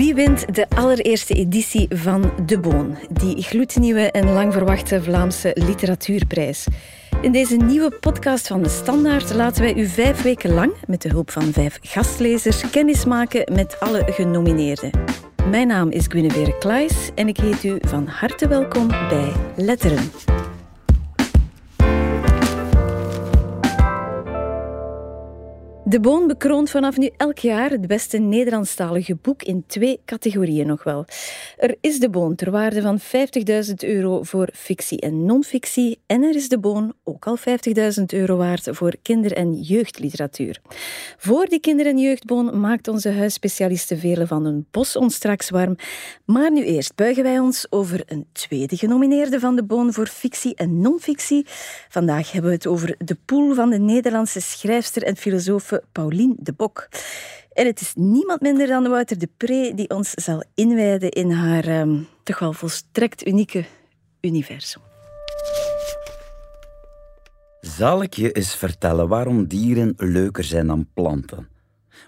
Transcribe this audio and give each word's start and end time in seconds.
Wie 0.00 0.14
wint 0.14 0.54
de 0.54 0.66
allereerste 0.68 1.34
editie 1.34 1.86
van 1.90 2.32
De 2.46 2.58
Boon, 2.58 2.98
die 3.10 3.42
gloednieuwe 3.42 4.10
en 4.10 4.32
lang 4.32 4.52
verwachte 4.52 5.02
Vlaamse 5.02 5.50
literatuurprijs? 5.54 6.66
In 7.20 7.32
deze 7.32 7.56
nieuwe 7.56 7.90
podcast 7.90 8.46
van 8.46 8.62
De 8.62 8.68
Standaard 8.68 9.34
laten 9.34 9.62
wij 9.62 9.74
u 9.74 9.86
vijf 9.86 10.22
weken 10.22 10.54
lang, 10.54 10.72
met 10.86 11.02
de 11.02 11.08
hulp 11.08 11.30
van 11.30 11.52
vijf 11.52 11.78
gastlezers, 11.82 12.70
kennismaken 12.70 13.54
met 13.54 13.80
alle 13.80 14.02
genomineerden. 14.06 14.90
Mijn 15.50 15.66
naam 15.66 15.90
is 15.90 16.06
Guinevere 16.08 16.58
Klaes 16.58 17.10
en 17.14 17.28
ik 17.28 17.36
heet 17.36 17.64
u 17.64 17.78
van 17.80 18.06
harte 18.06 18.48
welkom 18.48 18.88
bij 18.88 19.32
Letteren. 19.56 20.10
De 25.90 26.00
Boon 26.00 26.26
bekroont 26.26 26.70
vanaf 26.70 26.96
nu 26.96 27.10
elk 27.16 27.38
jaar 27.38 27.70
het 27.70 27.86
beste 27.86 28.18
Nederlandstalige 28.18 29.16
boek 29.22 29.42
in 29.42 29.64
twee 29.66 30.00
categorieën 30.04 30.66
nog 30.66 30.84
wel. 30.84 31.04
Er 31.56 31.76
is 31.80 31.98
De 31.98 32.10
Boon 32.10 32.34
ter 32.34 32.50
waarde 32.50 32.82
van 32.82 33.00
50.000 33.00 33.74
euro 33.76 34.22
voor 34.22 34.48
fictie 34.52 35.00
en 35.00 35.24
non-fictie 35.24 35.98
en 36.06 36.22
er 36.22 36.34
is 36.34 36.48
De 36.48 36.58
Boon 36.58 36.92
ook 37.04 37.26
al 37.26 37.38
50.000 37.38 38.04
euro 38.06 38.36
waard 38.36 38.68
voor 38.70 38.94
kinder- 39.02 39.32
en 39.32 39.52
jeugdliteratuur. 39.52 40.60
Voor 41.16 41.46
die 41.46 41.60
kinder- 41.60 41.86
en 41.86 41.98
jeugdboon 41.98 42.60
maakt 42.60 42.88
onze 42.88 43.10
huisspecialiste 43.10 43.96
Vele 43.96 44.26
van 44.26 44.44
een 44.44 44.66
Bos 44.70 44.96
ons 44.96 45.14
straks 45.14 45.50
warm. 45.50 45.76
Maar 46.24 46.52
nu 46.52 46.64
eerst 46.64 46.94
buigen 46.94 47.22
wij 47.22 47.38
ons 47.38 47.66
over 47.70 48.02
een 48.06 48.26
tweede 48.32 48.76
genomineerde 48.76 49.40
van 49.40 49.56
De 49.56 49.64
Boon 49.64 49.92
voor 49.92 50.06
fictie 50.06 50.54
en 50.54 50.80
non-fictie. 50.80 51.46
Vandaag 51.88 52.32
hebben 52.32 52.50
we 52.50 52.56
het 52.56 52.66
over 52.66 52.94
de 52.98 53.16
pool 53.24 53.54
van 53.54 53.70
de 53.70 53.78
Nederlandse 53.78 54.40
schrijfster 54.40 55.02
en 55.02 55.16
filosoof 55.16 55.78
Paulien 55.92 56.36
de 56.38 56.52
Bok. 56.52 56.88
En 57.52 57.66
het 57.66 57.80
is 57.80 57.92
niemand 57.96 58.40
minder 58.40 58.66
dan 58.66 58.88
Wouter 58.88 59.18
de 59.18 59.28
Pre 59.36 59.72
die 59.74 59.90
ons 59.90 60.10
zal 60.10 60.44
inwijden 60.54 61.10
in 61.10 61.30
haar 61.30 61.80
um, 61.80 62.08
toch 62.22 62.38
wel 62.38 62.52
volstrekt 62.52 63.26
unieke 63.26 63.64
universum. 64.20 64.82
Zal 67.60 68.02
ik 68.02 68.14
je 68.14 68.32
eens 68.32 68.54
vertellen 68.56 69.08
waarom 69.08 69.46
dieren 69.46 69.94
leuker 69.96 70.44
zijn 70.44 70.66
dan 70.66 70.88
planten? 70.94 71.49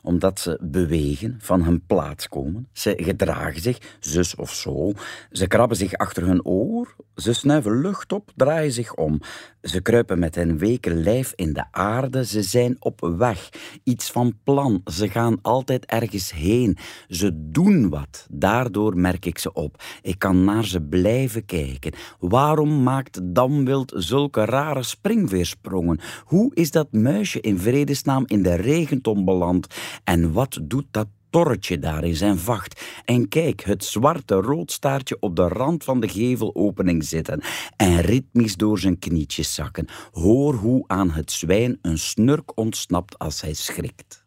Omdat 0.02 0.40
ze 0.40 0.58
bewegen, 0.60 1.36
van 1.38 1.62
hun 1.62 1.86
plaats 1.86 2.28
komen. 2.28 2.68
Ze 2.72 2.94
gedragen 2.96 3.60
zich, 3.60 3.96
zus 4.00 4.34
of 4.34 4.52
zo. 4.52 4.92
Ze 5.30 5.46
krabben 5.46 5.76
zich 5.76 5.94
achter 5.94 6.26
hun 6.26 6.44
oor, 6.44 6.96
ze 7.16 7.32
snuiven 7.32 7.80
lucht 7.80 8.12
op, 8.12 8.32
draaien 8.36 8.72
zich 8.72 8.94
om. 8.94 9.20
Ze 9.62 9.80
kruipen 9.80 10.18
met 10.18 10.34
hun 10.34 10.58
weke 10.58 10.94
lijf 10.94 11.32
in 11.36 11.52
de 11.52 11.64
aarde, 11.70 12.24
ze 12.24 12.42
zijn 12.42 12.76
op 12.78 13.12
weg. 13.16 13.48
Iets 13.84 14.10
van 14.10 14.34
plan, 14.44 14.80
ze 14.84 15.08
gaan 15.08 15.38
altijd 15.42 15.84
ergens 15.84 16.32
heen. 16.32 16.76
Ze 17.08 17.50
doen 17.50 17.88
wat, 17.88 18.26
daardoor 18.30 18.96
merk 18.96 19.26
ik 19.26 19.38
ze 19.38 19.52
op. 19.52 19.82
Ik 20.02 20.18
kan 20.18 20.44
naar 20.44 20.64
ze 20.64 20.80
blijven 20.80 21.44
kijken. 21.44 21.92
Waarom 22.18 22.82
maakt 22.82 23.20
Damwild 23.22 23.92
zulke 23.96 24.44
rare 24.44 24.82
springveersprongen? 24.82 26.00
Hoe 26.24 26.54
is 26.54 26.70
dat 26.70 26.92
muisje 26.92 27.40
in 27.40 27.58
vredesnaam 27.58 28.22
in 28.26 28.42
de 28.42 28.54
regenton 28.54 29.24
beland? 29.24 29.66
En 30.04 30.32
wat 30.32 30.58
doet 30.62 30.86
dat 30.90 31.06
torretje 31.32 31.78
daar 31.78 32.04
in 32.04 32.16
zijn 32.16 32.38
vacht. 32.38 32.82
En 33.04 33.28
kijk, 33.28 33.60
het 33.60 33.84
zwarte 33.84 34.34
roodstaartje 34.34 35.16
op 35.20 35.36
de 35.36 35.48
rand 35.48 35.84
van 35.84 36.00
de 36.00 36.08
gevelopening 36.08 37.04
zitten 37.04 37.42
en 37.76 38.00
ritmisch 38.00 38.56
door 38.56 38.78
zijn 38.78 38.98
knietjes 38.98 39.54
zakken. 39.54 39.86
Hoor 40.10 40.54
hoe 40.54 40.84
aan 40.86 41.10
het 41.10 41.32
zwijn 41.32 41.78
een 41.82 41.98
snurk 41.98 42.58
ontsnapt 42.58 43.18
als 43.18 43.40
hij 43.40 43.54
schrikt. 43.54 44.24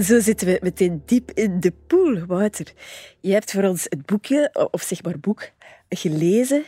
Zo 0.00 0.20
zitten 0.20 0.46
we 0.46 0.58
meteen 0.62 1.02
diep 1.06 1.30
in 1.30 1.60
de 1.60 1.72
pool, 1.86 2.26
Wouter. 2.26 2.72
Je 3.20 3.32
hebt 3.32 3.50
voor 3.50 3.64
ons 3.64 3.86
het 3.88 4.06
boekje, 4.06 4.68
of 4.70 4.82
zeg 4.82 5.02
maar 5.02 5.20
boek, 5.20 5.50
gelezen. 5.88 6.64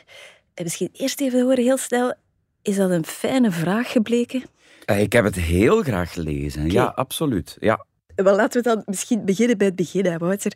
En 0.55 0.63
misschien 0.63 0.89
eerst 0.93 1.21
even 1.21 1.43
horen, 1.43 1.65
heel 1.65 1.79
snel, 1.79 2.15
is 2.63 2.77
dat 2.77 2.91
een 2.91 3.05
fijne 3.05 3.51
vraag 3.51 3.93
gebleken? 3.93 4.43
Eh, 4.85 5.01
ik 5.01 5.13
heb 5.13 5.25
het 5.25 5.35
heel 5.35 5.83
graag 5.83 6.13
gelezen. 6.13 6.71
Ja, 6.71 6.85
absoluut. 6.85 7.57
Ja. 7.61 7.87
Wel, 8.15 8.37
laten 8.37 8.63
we 8.63 8.69
dan 8.69 8.83
misschien 8.87 9.25
beginnen 9.25 9.59
bij 9.59 9.67
het 9.67 9.77
begin, 9.77 10.19
Wouter. 10.19 10.53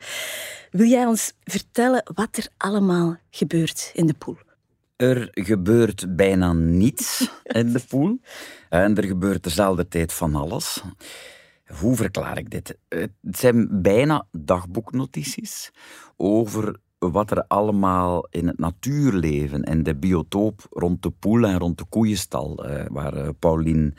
Wil 0.70 0.86
jij 0.86 1.06
ons 1.06 1.32
vertellen 1.44 2.02
wat 2.14 2.36
er 2.36 2.48
allemaal 2.56 3.16
gebeurt 3.30 3.90
in 3.94 4.06
de 4.06 4.14
pool? 4.14 4.36
Er 4.96 5.28
gebeurt 5.32 6.16
bijna 6.16 6.52
niets 6.52 7.30
in 7.42 7.72
de 7.72 7.80
pool. 7.88 8.18
En 8.68 8.96
er 8.96 9.04
gebeurt 9.04 9.42
dezelfde 9.42 9.88
tijd 9.88 10.12
van 10.12 10.34
alles. 10.34 10.82
Hoe 11.80 11.96
verklaar 11.96 12.38
ik 12.38 12.50
dit? 12.50 12.78
Het 12.88 13.10
zijn 13.22 13.82
bijna 13.82 14.26
dagboeknotities 14.32 15.70
over 16.16 16.80
wat 16.98 17.31
er 17.31 17.44
allemaal 17.48 18.26
in 18.31 18.47
het 18.47 18.59
natuurleven 18.59 19.64
en 19.64 19.82
de 19.82 19.94
biotoop 19.94 20.66
rond 20.70 21.03
de 21.03 21.10
poel 21.10 21.44
en 21.44 21.59
rond 21.59 21.78
de 21.78 21.84
koeienstal, 21.88 22.64
eh, 22.64 22.84
waar 22.91 23.16
uh, 23.16 23.28
Paulien 23.38 23.94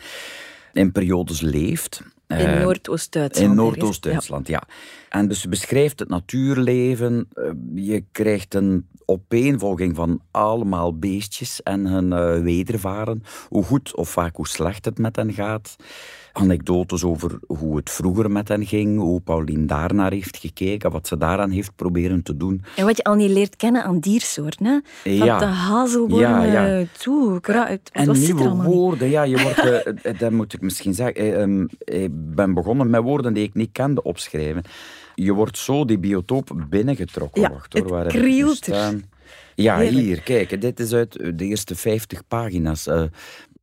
in 0.74 0.92
periodes 0.92 1.42
leeft. 1.42 2.04
In 2.28 2.40
uh, 2.40 2.62
Noordoost-Duitsland. 2.62 3.50
In 3.50 3.56
Noordoost-Duitsland, 3.56 4.48
ja. 4.48 4.64
En 5.09 5.28
dus 5.28 5.46
beschrijft 5.46 6.00
het 6.00 6.09
natuurleven. 6.09 7.28
je 7.76 8.04
krijgt 8.12 8.54
een 8.54 8.88
opeenvolging 9.06 9.96
van 9.96 10.22
allemaal 10.32 10.98
beestjes 10.98 11.64
en 11.64 11.86
hun 11.86 12.44
wedervaren. 12.44 13.24
Hoe 13.48 13.64
goed 13.64 13.96
of 13.96 14.09
vaak 14.09 14.36
hoe 14.36 14.48
slecht 14.48 14.86
het 14.86 14.98
met 14.98 15.16
hen 15.16 15.34
gaat 15.34 15.76
anekdotes 16.34 17.03
over 17.03 17.40
hoe 17.47 17.75
het 17.75 17.90
vroeger 17.90 18.31
met 18.31 18.47
hen 18.47 18.66
ging, 18.66 19.00
hoe 19.00 19.22
Paulien 19.22 19.67
daarnaar 19.67 20.12
heeft 20.12 20.38
gekeken, 20.38 20.91
wat 20.91 21.07
ze 21.07 21.17
daaraan 21.17 21.50
heeft 21.50 21.75
proberen 21.75 22.23
te 22.23 22.38
doen. 22.38 22.63
En 22.75 22.85
wat 22.85 22.97
je 22.97 23.03
al 23.03 23.16
niet 23.16 23.29
leert 23.29 23.56
kennen 23.56 23.84
aan 23.84 24.00
diersoorten, 24.00 24.66
hè? 24.66 24.79
Van 25.03 25.25
ja. 25.25 25.40
de 25.40 25.45
ja, 26.07 26.44
ja. 26.44 26.85
toe, 26.97 27.40
kruid. 27.40 27.90
En 27.94 28.12
nieuwe 28.12 28.50
woorden, 28.50 29.09
ja, 29.09 29.23
je 29.23 29.41
wordt, 29.41 29.95
uh, 30.06 30.13
dat 30.19 30.31
moet 30.31 30.53
ik 30.53 30.62
misschien 30.62 30.94
zeggen. 30.94 31.41
Um, 31.41 31.69
ik 31.79 32.09
ben 32.12 32.53
begonnen 32.53 32.90
met 32.90 33.01
woorden 33.01 33.34
die 33.34 33.44
ik 33.44 33.53
niet 33.53 33.72
kende 33.72 34.03
opschrijven. 34.03 34.63
Je 35.16 35.34
wordt 35.34 35.57
zo 35.57 35.85
die 35.85 36.00
biotoop 36.00 36.66
binnengetrokken. 36.69 37.41
Ja, 37.41 37.50
Wacht, 37.50 37.73
hoor, 37.73 37.81
het 37.81 37.91
waar 37.91 38.07
krielt 38.07 38.69
Ja, 39.56 39.79
hier, 39.79 40.22
kijk, 40.22 40.61
dit 40.61 40.79
is 40.79 40.94
uit 40.94 41.38
de 41.38 41.46
eerste 41.46 41.75
50 41.75 42.28
pagina's. 42.28 42.88
Uh, 42.88 43.03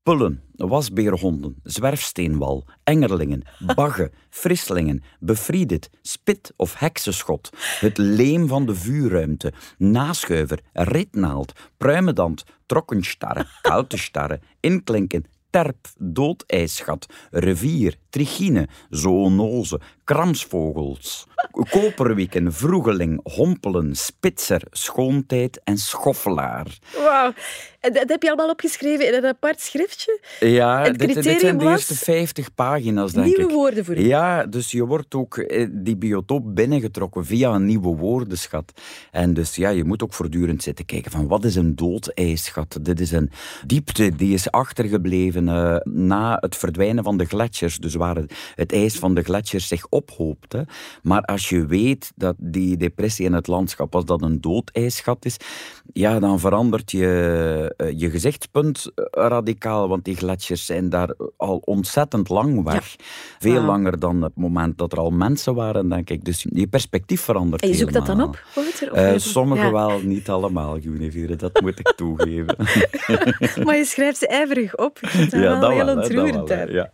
Pullen, 0.06 0.42
wasbeerhonden, 0.56 1.56
zwerfsteenwal, 1.62 2.64
engerlingen, 2.84 3.42
baggen, 3.74 4.12
frislingen, 4.40 5.02
befriedit, 5.20 5.90
spit 6.02 6.52
of 6.56 6.78
heksenschot, 6.78 7.50
het 7.80 7.98
leem 7.98 8.48
van 8.48 8.66
de 8.66 8.74
vuurruimte, 8.74 9.52
naschuiver, 9.78 10.60
ritnaald, 10.72 11.52
pruimendand, 11.76 12.44
trokkenstarre, 12.66 13.46
koutestarre, 13.68 14.40
inklinken, 14.60 15.24
terp, 15.50 15.88
doodijsgat, 15.98 17.06
rivier, 17.30 17.98
trigine, 18.16 18.68
zoonose, 18.90 19.80
kramsvogels, 20.04 21.26
koperwieken, 21.70 22.52
vroegeling, 22.52 23.20
hompelen, 23.22 23.96
spitser, 23.96 24.62
schoontijd 24.70 25.60
en 25.64 25.78
schoffelaar. 25.78 26.78
Wauw. 27.04 27.32
En 27.80 27.92
dat 27.92 28.08
heb 28.08 28.22
je 28.22 28.28
allemaal 28.28 28.50
opgeschreven 28.50 29.06
in 29.06 29.14
een 29.14 29.26
apart 29.26 29.60
schriftje? 29.60 30.20
Ja, 30.40 30.90
dit, 30.90 31.22
dit, 31.22 31.40
zijn 31.40 31.58
de 31.58 31.64
eerste 31.64 31.94
50 31.94 32.54
pagina's, 32.54 33.12
denk 33.12 33.26
nieuwe 33.26 33.40
ik. 33.40 33.46
Nieuwe 33.46 33.62
woorden 33.62 33.84
voor 33.84 33.96
u. 33.96 34.06
Ja, 34.06 34.46
dus 34.46 34.70
je 34.70 34.86
wordt 34.86 35.14
ook 35.14 35.38
eh, 35.38 35.66
die 35.70 35.96
biotoop 35.96 36.54
binnengetrokken 36.54 37.26
via 37.26 37.50
een 37.54 37.64
nieuwe 37.66 37.96
woordenschat. 37.96 38.72
En 39.10 39.34
dus 39.34 39.56
ja, 39.56 39.68
je 39.68 39.84
moet 39.84 40.02
ook 40.02 40.12
voortdurend 40.12 40.62
zitten 40.62 40.84
kijken 40.84 41.10
van 41.10 41.28
wat 41.28 41.44
is 41.44 41.54
een 41.54 41.76
doodijsgat? 41.76 42.78
Dit 42.82 43.00
is 43.00 43.10
een 43.10 43.30
diepte 43.66 44.16
die 44.16 44.34
is 44.34 44.50
achtergebleven 44.50 45.46
uh, 45.46 45.76
na 45.84 46.36
het 46.40 46.56
verdwijnen 46.56 47.04
van 47.04 47.16
de 47.16 47.24
gletsjers. 47.24 47.78
Dus 47.78 47.94
waar 47.94 48.05
het, 48.54 48.72
ijs 48.72 48.98
van 48.98 49.14
de 49.14 49.22
gletsjers 49.22 49.68
zich 49.68 49.86
ophoopt. 49.88 50.52
Hè. 50.52 50.62
Maar 51.02 51.22
als 51.22 51.48
je 51.48 51.66
weet 51.66 52.12
dat 52.14 52.34
die 52.38 52.76
depressie 52.76 53.24
in 53.24 53.32
het 53.32 53.46
landschap, 53.46 53.94
als 53.94 54.04
dat 54.04 54.22
een 54.22 54.40
doodijsgat 54.40 55.24
is, 55.24 55.36
ja, 55.92 56.18
dan 56.18 56.40
verandert 56.40 56.90
je, 56.90 57.74
uh, 57.76 58.00
je 58.00 58.10
gezichtspunt 58.10 58.90
radicaal, 59.10 59.88
want 59.88 60.04
die 60.04 60.16
gletsjers 60.16 60.66
zijn 60.66 60.88
daar 60.88 61.14
al 61.36 61.62
ontzettend 61.64 62.28
lang 62.28 62.64
weg. 62.64 62.96
Veel 63.38 63.62
langer 63.62 63.98
dan 63.98 64.22
het 64.22 64.36
moment 64.36 64.78
dat 64.78 64.92
er 64.92 64.98
al 64.98 65.10
mensen 65.10 65.54
waren, 65.54 65.88
denk 65.88 66.10
ik. 66.10 66.24
Dus 66.24 66.46
je 66.50 66.66
perspectief 66.66 67.20
verandert 67.20 67.62
En 67.62 67.68
je 67.68 67.74
zoekt 67.74 67.92
dat 67.92 68.06
dan 68.06 68.22
op, 68.22 68.44
Uh, 68.94 69.12
sommige 69.16 69.70
wel, 69.70 70.00
niet 70.02 70.28
allemaal, 70.28 70.80
Guinevere, 70.80 71.36
dat 71.36 71.60
moet 71.60 71.78
ik 71.78 71.92
toegeven. 71.96 72.56
maar 73.64 73.76
je 73.76 73.84
schrijft 73.84 74.18
ze 74.18 74.26
ijverig 74.26 74.76
op. 74.76 74.98
Ik 75.00 75.30
ja, 75.30 75.60
wel 75.60 75.70
heel 75.70 75.96
ontroerend. 75.96 76.48
Ja. 76.48 76.92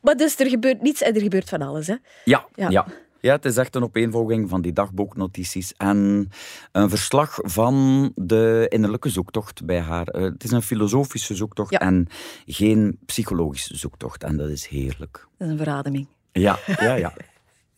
Maar 0.00 0.16
dus 0.16 0.38
er 0.38 0.48
gebeurt 0.48 0.82
niets 0.82 1.02
en 1.02 1.14
er 1.14 1.20
gebeurt 1.20 1.48
van 1.48 1.62
alles, 1.62 1.86
hè? 1.86 1.94
Ja, 2.24 2.46
ja. 2.54 2.70
ja. 2.70 2.86
Ja, 3.20 3.32
het 3.32 3.44
is 3.44 3.56
echt 3.56 3.74
een 3.74 3.82
opeenvolging 3.82 4.48
van 4.48 4.62
die 4.62 4.72
dagboeknotities 4.72 5.74
en 5.76 6.30
een 6.72 6.88
verslag 6.88 7.38
van 7.42 8.12
de 8.14 8.66
innerlijke 8.68 9.08
zoektocht 9.08 9.64
bij 9.64 9.80
haar. 9.80 10.06
Eh, 10.06 10.22
het 10.22 10.44
is 10.44 10.50
een 10.50 10.62
filosofische 10.62 11.34
zoektocht 11.34 11.78
en 11.78 12.06
geen 12.46 12.98
psychologische 13.06 13.76
zoektocht. 13.76 14.24
En 14.24 14.36
dat 14.36 14.48
is 14.48 14.66
heerlijk. 14.66 15.26
Dat 15.38 15.46
is 15.46 15.52
een 15.52 15.58
verademing. 15.58 16.06
Ja, 16.32 16.58
ja, 16.66 16.94
ja. 16.94 17.12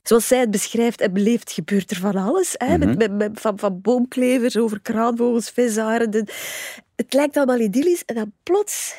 Zoals 0.03 0.27
zij 0.27 0.39
het 0.39 0.51
beschrijft 0.51 1.01
en 1.01 1.13
beleeft, 1.13 1.53
gebeurt 1.53 1.91
er 1.91 1.97
van 1.97 2.17
alles. 2.17 2.55
Hè? 2.57 2.79
Mhm. 2.79 2.97
met, 2.97 3.13
met, 3.13 3.41
van, 3.41 3.59
van 3.59 3.81
boomklevers 3.81 4.57
over 4.57 4.81
kraanvogels, 4.81 5.51
visaren. 5.51 6.11
De, 6.11 6.25
het 6.97 7.13
lijkt 7.13 7.37
allemaal 7.37 7.61
idyllisch 7.61 8.05
en 8.05 8.15
dan 8.15 8.33
plots 8.43 8.95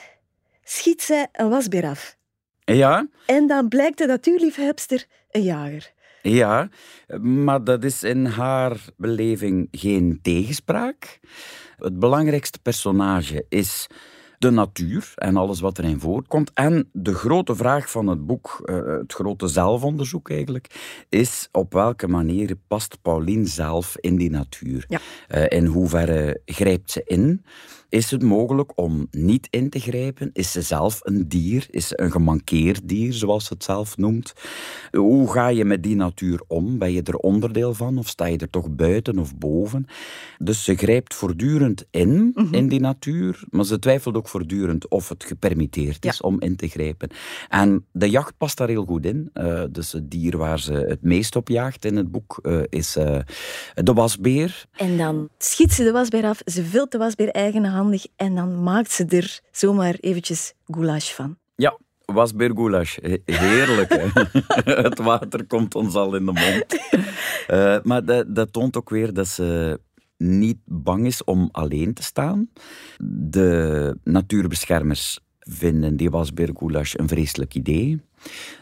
schiet 0.64 1.02
zij 1.02 1.28
een 1.31 1.50
wasbeer 1.50 1.86
af. 1.86 2.18
Ja, 2.65 3.07
En 3.25 3.48
dan 3.48 3.68
blijkt 3.68 3.98
de 3.98 4.06
natuurliefhebster 4.06 5.06
een 5.31 5.44
jager. 5.44 5.92
ja, 6.21 6.69
maar 7.21 7.63
dat 7.63 7.83
is 7.83 8.04
in 8.04 8.25
haar 8.25 8.86
beleving 8.98 9.68
geen 9.71 10.19
tegenspraak. 10.21 11.19
Het 11.77 12.00
belangrijkste 12.00 12.60
personage 12.60 13.45
is 13.50 13.88
de 14.38 14.50
natuur 14.51 15.12
en 15.15 15.38
alles 15.38 15.60
wat 15.60 15.77
erin 15.77 16.00
voorkomt. 16.00 16.51
En 16.54 16.89
de 16.92 17.13
grote 17.13 17.56
vraag 17.56 17.92
van 17.92 18.07
het 18.07 18.25
boek, 18.25 18.62
eh, 18.65 18.75
het 18.86 19.13
grote 19.13 19.48
zelfonderzoek 19.48 20.30
eigenlijk, 20.30 20.68
is 21.10 21.50
op 21.51 21.74
welke 21.74 22.07
manier 22.07 22.56
past 22.68 23.01
Pauline 23.01 23.45
zelf 23.45 23.98
in 24.00 24.15
die 24.15 24.30
natuur? 24.30 24.86
Ja. 24.88 25.00
Eh, 25.27 25.60
in 25.60 25.65
hoeverre 25.65 26.42
grijpt 26.45 26.92
ze 26.92 27.01
in? 27.06 27.45
Is 27.94 28.12
het 28.12 28.22
mogelijk 28.24 28.72
om 28.75 29.07
niet 29.12 29.48
in 29.50 29.69
te 29.69 29.80
grijpen? 29.80 30.30
Is 30.34 30.51
ze 30.51 30.62
zelf 30.62 31.00
een 31.04 31.28
dier? 31.28 31.68
Is 31.69 31.88
ze 31.88 32.01
een 32.01 32.12
gemankeerd 32.12 32.88
dier, 32.90 33.13
zoals 33.13 33.45
ze 33.45 33.54
het 33.54 33.63
zelf 33.63 33.98
noemt? 33.98 34.34
Hoe 34.92 35.31
ga 35.31 35.48
je 35.48 35.66
met 35.66 35.84
die 35.84 35.95
natuur 35.95 36.42
om? 36.48 36.78
Ben 36.78 36.92
je 36.92 37.01
er 37.04 37.16
onderdeel 37.16 37.74
van 37.74 37.98
of 37.98 38.07
sta 38.07 38.25
je 38.25 38.38
er 38.38 38.50
toch 38.50 38.69
buiten 38.69 39.19
of 39.19 39.36
boven? 39.38 39.86
Dus 40.38 40.63
ze 40.63 40.75
grijpt 40.75 41.13
voortdurend 41.13 41.86
in, 41.92 42.31
Mhm. 42.36 42.54
in 42.54 42.68
die 42.68 42.80
natuur, 42.80 43.44
maar 43.50 43.66
ze 43.66 43.80
twijfelt 43.80 44.16
ook 44.16 44.28
voortdurend 44.28 44.88
of 44.88 45.10
het 45.10 45.24
gepermitteerd 45.24 46.06
is 46.06 46.22
om 46.22 46.42
in 46.42 46.56
te 46.56 46.68
grijpen. 46.68 47.10
En 47.50 47.86
de 47.92 48.10
jacht 48.10 48.38
past 48.38 48.57
daar 48.57 48.68
heel 48.68 48.86
goed 48.86 49.06
in. 49.06 49.30
Eh, 49.34 49.63
dus 49.72 49.92
het 49.92 50.12
dier 50.12 50.38
waar 50.38 50.60
ze 50.60 50.74
het 50.74 51.01
meest 51.01 51.36
op 51.36 51.48
jaagt 51.50 51.86
in 51.86 51.96
het 51.96 52.12
boek 52.12 52.39
eh, 52.42 52.62
is 52.69 52.96
eh, 52.96 53.19
de 53.74 53.94
wasbeer. 53.94 54.66
En 54.75 54.98
dan 54.98 55.30
schiet 55.38 55.74
ze 55.74 55.84
de 55.84 55.92
wasbeer 55.92 56.24
af, 56.25 56.42
ze 56.46 56.63
vult 56.66 56.92
de 56.92 56.98
wasbeer 56.98 57.30
en 58.16 58.36
dan 58.36 58.64
maakt 58.64 58.92
ze 58.92 59.06
er 59.06 59.40
zomaar 59.52 59.96
eventjes 60.00 60.54
goulash 60.66 61.12
van. 61.12 61.38
Ja, 61.56 61.78
wasbeergoulash. 62.06 62.98
He- 63.02 63.22
Heerlijk, 63.26 63.90
hè? 63.94 64.22
Het 64.84 65.00
water 65.00 65.46
komt 65.46 65.76
ons 65.76 65.96
al 65.96 66.16
in 66.16 66.26
de 66.26 66.32
mond. 66.32 66.66
Eh, 67.48 67.78
maar 67.84 68.06
dat, 68.06 68.36
dat 68.36 68.54
toont 68.54 68.78
ook 68.78 68.90
weer 68.90 69.14
dat 69.14 69.28
ze 69.28 69.80
niet 70.18 70.58
bang 70.66 71.06
is 71.06 71.24
om 71.24 71.50
alleen 71.52 71.94
te 71.94 72.04
staan. 72.04 72.50
De 73.30 73.98
natuurbeschermers 74.04 75.20
vinden 75.40 75.96
die 75.98 76.10
wasbeergoulash 76.10 76.94
een 76.96 77.08
vreselijk 77.08 77.56
idee. 77.56 78.02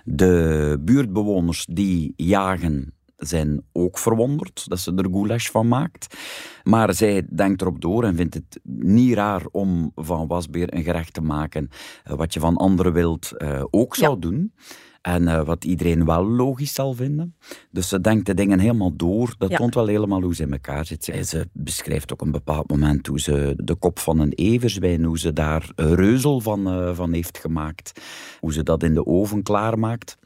De 0.03 0.77
buurtbewoners 0.81 1.65
die 1.69 2.13
jagen 2.15 2.93
zijn 3.27 3.63
ook 3.71 3.97
verwonderd 3.97 4.63
dat 4.69 4.79
ze 4.79 4.93
er 4.95 5.09
goulash 5.11 5.49
van 5.49 5.67
maakt. 5.67 6.15
Maar 6.63 6.93
zij 6.93 7.27
denkt 7.29 7.61
erop 7.61 7.81
door 7.81 8.03
en 8.03 8.15
vindt 8.15 8.33
het 8.33 8.59
niet 8.63 9.13
raar 9.13 9.45
om 9.51 9.91
van 9.95 10.27
wasbeer 10.27 10.73
een 10.73 10.83
gerecht 10.83 11.13
te 11.13 11.21
maken 11.21 11.69
eh, 12.03 12.13
wat 12.13 12.33
je 12.33 12.39
van 12.39 12.57
andere 12.57 12.91
wild 12.91 13.31
eh, 13.37 13.63
ook 13.69 13.95
zou 13.95 14.19
doen. 14.19 14.53
En 15.01 15.27
eh, 15.27 15.43
wat 15.45 15.63
iedereen 15.65 16.05
wel 16.05 16.25
logisch 16.27 16.73
zal 16.73 16.93
vinden. 16.93 17.35
Dus 17.71 17.87
ze 17.87 18.01
denkt 18.01 18.25
de 18.25 18.33
dingen 18.33 18.59
helemaal 18.59 18.95
door. 18.95 19.35
Dat 19.37 19.49
Ja. 19.49 19.57
toont 19.57 19.75
wel 19.75 19.87
helemaal 19.87 20.21
hoe 20.21 20.35
ze 20.35 20.43
in 20.43 20.51
elkaar 20.51 20.85
zit. 20.85 21.03
Ze, 21.03 21.23
ze 21.23 21.49
beschrijft 21.53 22.13
ook 22.13 22.21
een 22.21 22.31
bepaald 22.31 22.69
moment 22.69 23.07
hoe 23.07 23.19
ze 23.19 23.53
de 23.57 23.75
kop 23.75 23.99
van 23.99 24.19
een 24.19 24.31
everzwijn, 24.33 25.03
hoe 25.03 25.19
ze 25.19 25.33
daar 25.33 25.71
een 25.75 25.95
reuzel 25.95 26.39
van, 26.39 26.91
van 26.95 27.13
heeft 27.13 27.37
gemaakt. 27.37 28.01
Hoe 28.39 28.53
ze 28.53 28.63
dat 28.63 28.83
in 28.83 28.93
de 28.93 29.05
oven 29.05 29.43
klaarmaakt. 29.43 30.17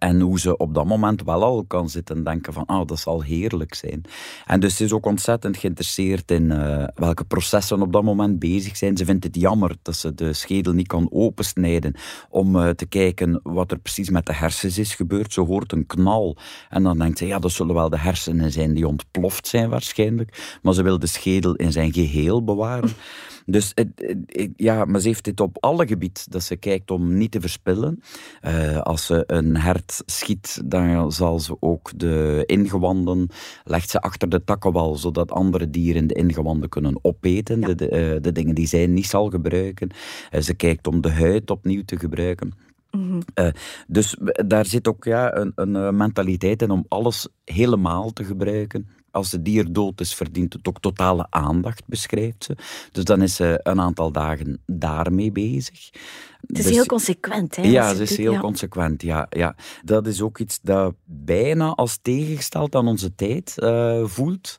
En 0.00 0.20
hoe 0.20 0.40
ze 0.40 0.56
op 0.56 0.74
dat 0.74 0.86
moment 0.86 1.22
wel 1.22 1.42
al 1.42 1.64
kan 1.64 1.88
zitten 1.88 2.24
denken 2.24 2.52
van, 2.52 2.66
ah, 2.66 2.86
dat 2.86 2.98
zal 2.98 3.22
heerlijk 3.22 3.74
zijn. 3.74 4.02
En 4.46 4.60
dus 4.60 4.76
ze 4.76 4.84
is 4.84 4.92
ook 4.92 5.06
ontzettend 5.06 5.56
geïnteresseerd 5.56 6.30
in 6.30 6.50
eh, 6.50 6.84
welke 6.94 7.24
processen 7.24 7.82
op 7.82 7.92
dat 7.92 8.02
moment 8.02 8.38
bezig 8.38 8.76
zijn. 8.76 8.96
Ze 8.96 9.04
vindt 9.04 9.24
het 9.24 9.36
jammer 9.36 9.76
dat 9.82 9.96
ze 9.96 10.14
de 10.14 10.32
schedel 10.32 10.72
niet 10.72 10.86
kan 10.86 11.08
opensnijden 11.10 11.94
om 12.28 12.56
eh, 12.56 12.68
te 12.68 12.86
kijken 12.86 13.40
wat 13.42 13.70
er 13.70 13.78
precies 13.78 14.10
met 14.10 14.26
de 14.26 14.34
hersens 14.34 14.78
is 14.78 14.94
gebeurd. 14.94 15.32
Ze 15.32 15.40
hoort 15.40 15.72
een 15.72 15.86
knal 15.86 16.36
en 16.68 16.82
dan 16.82 16.98
denkt 16.98 17.18
ze, 17.18 17.26
ja, 17.26 17.38
dat 17.38 17.52
zullen 17.52 17.74
wel 17.74 17.90
de 17.90 17.98
hersenen 17.98 18.52
zijn 18.52 18.74
die 18.74 18.86
ontploft 18.86 19.46
zijn 19.46 19.68
waarschijnlijk. 19.68 20.58
Maar 20.62 20.74
ze 20.74 20.82
wil 20.82 20.98
de 20.98 21.06
schedel 21.06 21.54
in 21.54 21.72
zijn 21.72 21.92
geheel 21.92 22.44
bewaren. 22.44 22.90
Dus 23.46 23.74
ja, 24.56 24.84
maar 24.84 25.00
ze 25.00 25.08
heeft 25.08 25.24
dit 25.24 25.40
op 25.40 25.56
alle 25.60 25.86
gebied 25.86 26.26
dat 26.30 26.42
ze 26.42 26.56
kijkt 26.56 26.90
om 26.90 27.16
niet 27.16 27.30
te 27.30 27.40
verspillen. 27.40 28.02
Eh, 28.40 28.78
als 28.78 29.06
ze 29.06 29.24
een 29.26 29.56
hert 29.56 30.02
schiet, 30.06 30.62
dan 30.64 31.12
zal 31.12 31.40
ze 31.40 31.56
ook 31.60 31.98
de 31.98 32.42
ingewanden, 32.46 33.28
legt 33.64 33.90
ze 33.90 34.00
achter 34.00 34.28
de 34.28 34.44
takkenwal, 34.44 34.96
zodat 34.96 35.30
andere 35.30 35.70
dieren 35.70 36.06
de 36.06 36.14
ingewanden 36.14 36.68
kunnen 36.68 36.98
opeten, 37.02 37.60
de, 37.60 37.74
de, 37.74 37.88
eh, 37.88 38.20
de 38.20 38.32
dingen 38.32 38.54
die 38.54 38.66
zij 38.66 38.86
niet 38.86 39.06
zal 39.06 39.28
gebruiken. 39.28 39.90
Eh, 40.30 40.40
ze 40.40 40.54
kijkt 40.54 40.86
om 40.86 41.00
de 41.00 41.12
huid 41.12 41.50
opnieuw 41.50 41.82
te 41.84 41.98
gebruiken. 41.98 42.52
Eh, 43.34 43.48
dus 43.86 44.16
daar 44.46 44.66
zit 44.66 44.88
ook 44.88 45.04
ja, 45.04 45.36
een, 45.36 45.52
een 45.54 45.96
mentaliteit 45.96 46.62
in 46.62 46.70
om 46.70 46.84
alles 46.88 47.28
helemaal 47.44 48.12
te 48.12 48.24
gebruiken. 48.24 48.88
Als 49.10 49.32
het 49.32 49.44
dier 49.44 49.72
dood 49.72 50.00
is, 50.00 50.14
verdient 50.14 50.52
het 50.52 50.68
ook 50.68 50.80
totale 50.80 51.26
aandacht, 51.30 51.82
beschrijft 51.86 52.44
ze. 52.44 52.56
Dus 52.92 53.04
dan 53.04 53.22
is 53.22 53.34
ze 53.34 53.60
een 53.62 53.80
aantal 53.80 54.12
dagen 54.12 54.60
daarmee 54.66 55.32
bezig. 55.32 55.90
Het 56.46 56.58
is 56.58 56.64
Dus- 56.64 56.74
heel 56.74 56.86
consequent. 56.86 57.56
Hè, 57.56 57.62
ja, 57.62 57.94
ze 57.94 58.02
is 58.02 58.08
doet, 58.08 58.18
heel 58.18 58.32
ja. 58.32 58.40
consequent. 58.40 59.02
Ja, 59.02 59.26
ja. 59.30 59.54
Dat 59.84 60.06
is 60.06 60.22
ook 60.22 60.38
iets 60.38 60.58
dat 60.62 60.94
bijna 61.04 61.68
als 61.68 61.98
tegengesteld 62.02 62.74
aan 62.74 62.86
onze 62.88 63.14
tijd 63.14 63.58
eh, 63.58 64.04
voelt. 64.04 64.56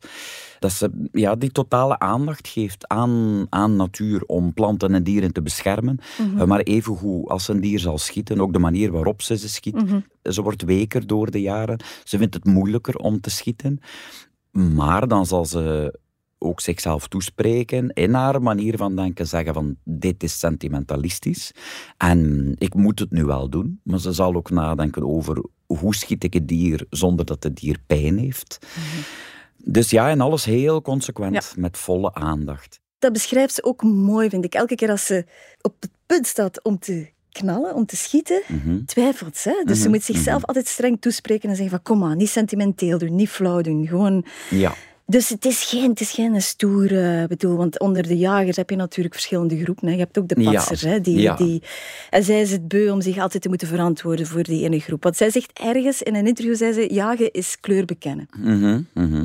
Dat 0.60 0.72
ze 0.72 1.08
ja, 1.12 1.36
die 1.36 1.52
totale 1.52 2.00
aandacht 2.00 2.48
geeft 2.48 2.88
aan, 2.88 3.46
aan 3.50 3.76
natuur 3.76 4.24
om 4.26 4.54
planten 4.54 4.94
en 4.94 5.04
dieren 5.04 5.34
te 5.34 5.42
beschermen. 5.42 6.00
Mhm. 6.18 6.40
Eh, 6.40 6.48
maar 6.48 6.60
evengoed 6.60 7.30
als 7.30 7.48
een 7.48 7.62
dier 7.62 7.80
zal 7.80 7.98
schieten, 7.98 8.42
ook 8.42 8.54
de 8.54 8.60
manier 8.60 8.92
waarop 8.92 9.22
ze 9.22 9.38
ze 9.38 9.50
schiet. 9.50 9.76
Mhm. 9.76 10.00
Ze 10.24 10.42
wordt 10.42 10.64
weker 10.64 11.08
door 11.08 11.32
de 11.32 11.42
jaren. 11.42 11.80
Ze 12.04 12.18
vindt 12.18 12.34
het 12.34 12.46
moeilijker 12.46 12.96
om 12.96 13.22
te 13.22 13.30
schieten. 13.30 13.80
Maar 14.52 15.08
dan 15.08 15.26
zal 15.26 15.46
ze 15.46 16.00
ook 16.38 16.62
zichzelf 16.62 17.08
toespreken 17.08 17.90
in 17.90 18.14
haar 18.14 18.42
manier 18.42 18.78
van 18.78 18.96
denken, 18.96 19.28
zeggen 19.28 19.54
van 19.54 19.76
dit 19.84 20.24
is 20.24 20.40
sentimentalistisch 20.40 21.52
en 21.98 22.52
ik 22.58 22.74
moet 22.74 23.00
het 23.00 23.12
nu 23.12 23.26
wel 23.26 23.50
doen. 23.50 23.80
Maar 23.84 24.00
ze 24.00 24.12
zal 24.12 24.36
ook 24.36 24.50
nadenken 24.50 25.04
over 25.08 25.44
hoe 25.66 25.96
schiet 25.96 26.24
ik 26.24 26.34
het 26.34 26.48
dier 26.48 26.86
zonder 26.90 27.26
dat 27.26 27.44
het 27.44 27.56
dier 27.56 27.78
pijn 27.88 28.18
heeft. 28.18 28.58
Dus 29.58 29.90
ja, 29.90 30.10
en 30.10 30.22
alles 30.22 30.46
heel 30.46 30.82
consequent, 30.82 31.54
met 31.58 31.78
volle 31.78 32.14
aandacht. 32.14 32.80
Dat 33.00 33.14
beschrijft 33.14 33.54
ze 33.54 33.64
ook 33.64 33.84
mooi, 33.84 34.30
vind 34.30 34.46
ik. 34.46 34.54
Elke 34.54 34.76
keer 34.76 34.90
als 34.90 35.06
ze 35.06 35.26
op 35.62 35.76
het 35.80 35.92
punt 36.06 36.28
staat 36.28 36.64
om 36.64 36.80
te 36.80 37.10
knallen, 37.32 37.76
om 37.76 37.86
te 37.86 37.96
schieten, 37.96 38.42
Mhm. 38.48 38.86
twijfelt 38.86 39.38
ze. 39.38 39.62
Dus 39.66 39.78
ze 39.78 39.84
Mhm, 39.84 39.92
moet 39.92 40.04
zichzelf 40.04 40.38
mhm. 40.38 40.46
altijd 40.46 40.68
streng 40.68 41.02
toespreken 41.02 41.50
en 41.50 41.56
zeggen 41.56 41.82
van 41.84 41.96
kom 41.96 42.04
aan, 42.04 42.18
niet 42.18 42.30
sentimenteel 42.30 42.98
doen, 42.98 43.16
niet 43.16 43.30
flauw 43.30 43.62
doen. 43.62 43.88
Gewoon... 43.88 44.26
Ja. 44.50 44.74
Dus 45.06 45.30
het 45.30 45.46
is 45.46 45.64
geen, 45.64 45.90
het 45.90 46.00
is 46.00 46.12
geen 46.12 46.42
stoere 46.42 47.28
bedoel, 47.28 47.56
want 47.58 47.80
onder 47.80 48.08
de 48.08 48.18
jagers 48.18 48.58
heb 48.58 48.70
je 48.70 48.76
natuurlijk 48.76 49.16
verschillende 49.16 49.64
groepen. 49.64 49.88
Hè. 49.88 49.94
Je 49.94 50.00
hebt 50.00 50.18
ook 50.18 50.28
de 50.28 50.42
Ja, 50.42 50.52
patsers. 50.52 50.82
Hè, 50.82 51.02
die, 51.02 51.20
ja. 51.20 51.36
die, 51.36 51.62
en 52.10 52.24
zij 52.24 52.42
is 52.42 52.52
het 52.52 52.68
beu 52.68 52.90
om 52.92 53.02
zich 53.02 53.18
altijd 53.18 53.42
te 53.44 53.50
moeten 53.50 53.68
verantwoorden 53.68 54.28
voor 54.28 54.44
die 54.44 54.64
ene 54.64 54.80
groep. 54.80 55.04
Want 55.04 55.18
zij 55.18 55.30
zegt 55.30 55.52
ergens 55.60 56.02
in 56.02 56.16
een 56.16 56.28
interview, 56.28 56.56
zei 56.56 56.74
ze, 56.74 56.94
jagen 56.94 57.32
is 57.32 57.58
kleur 57.60 57.86
bekennen. 57.86 58.28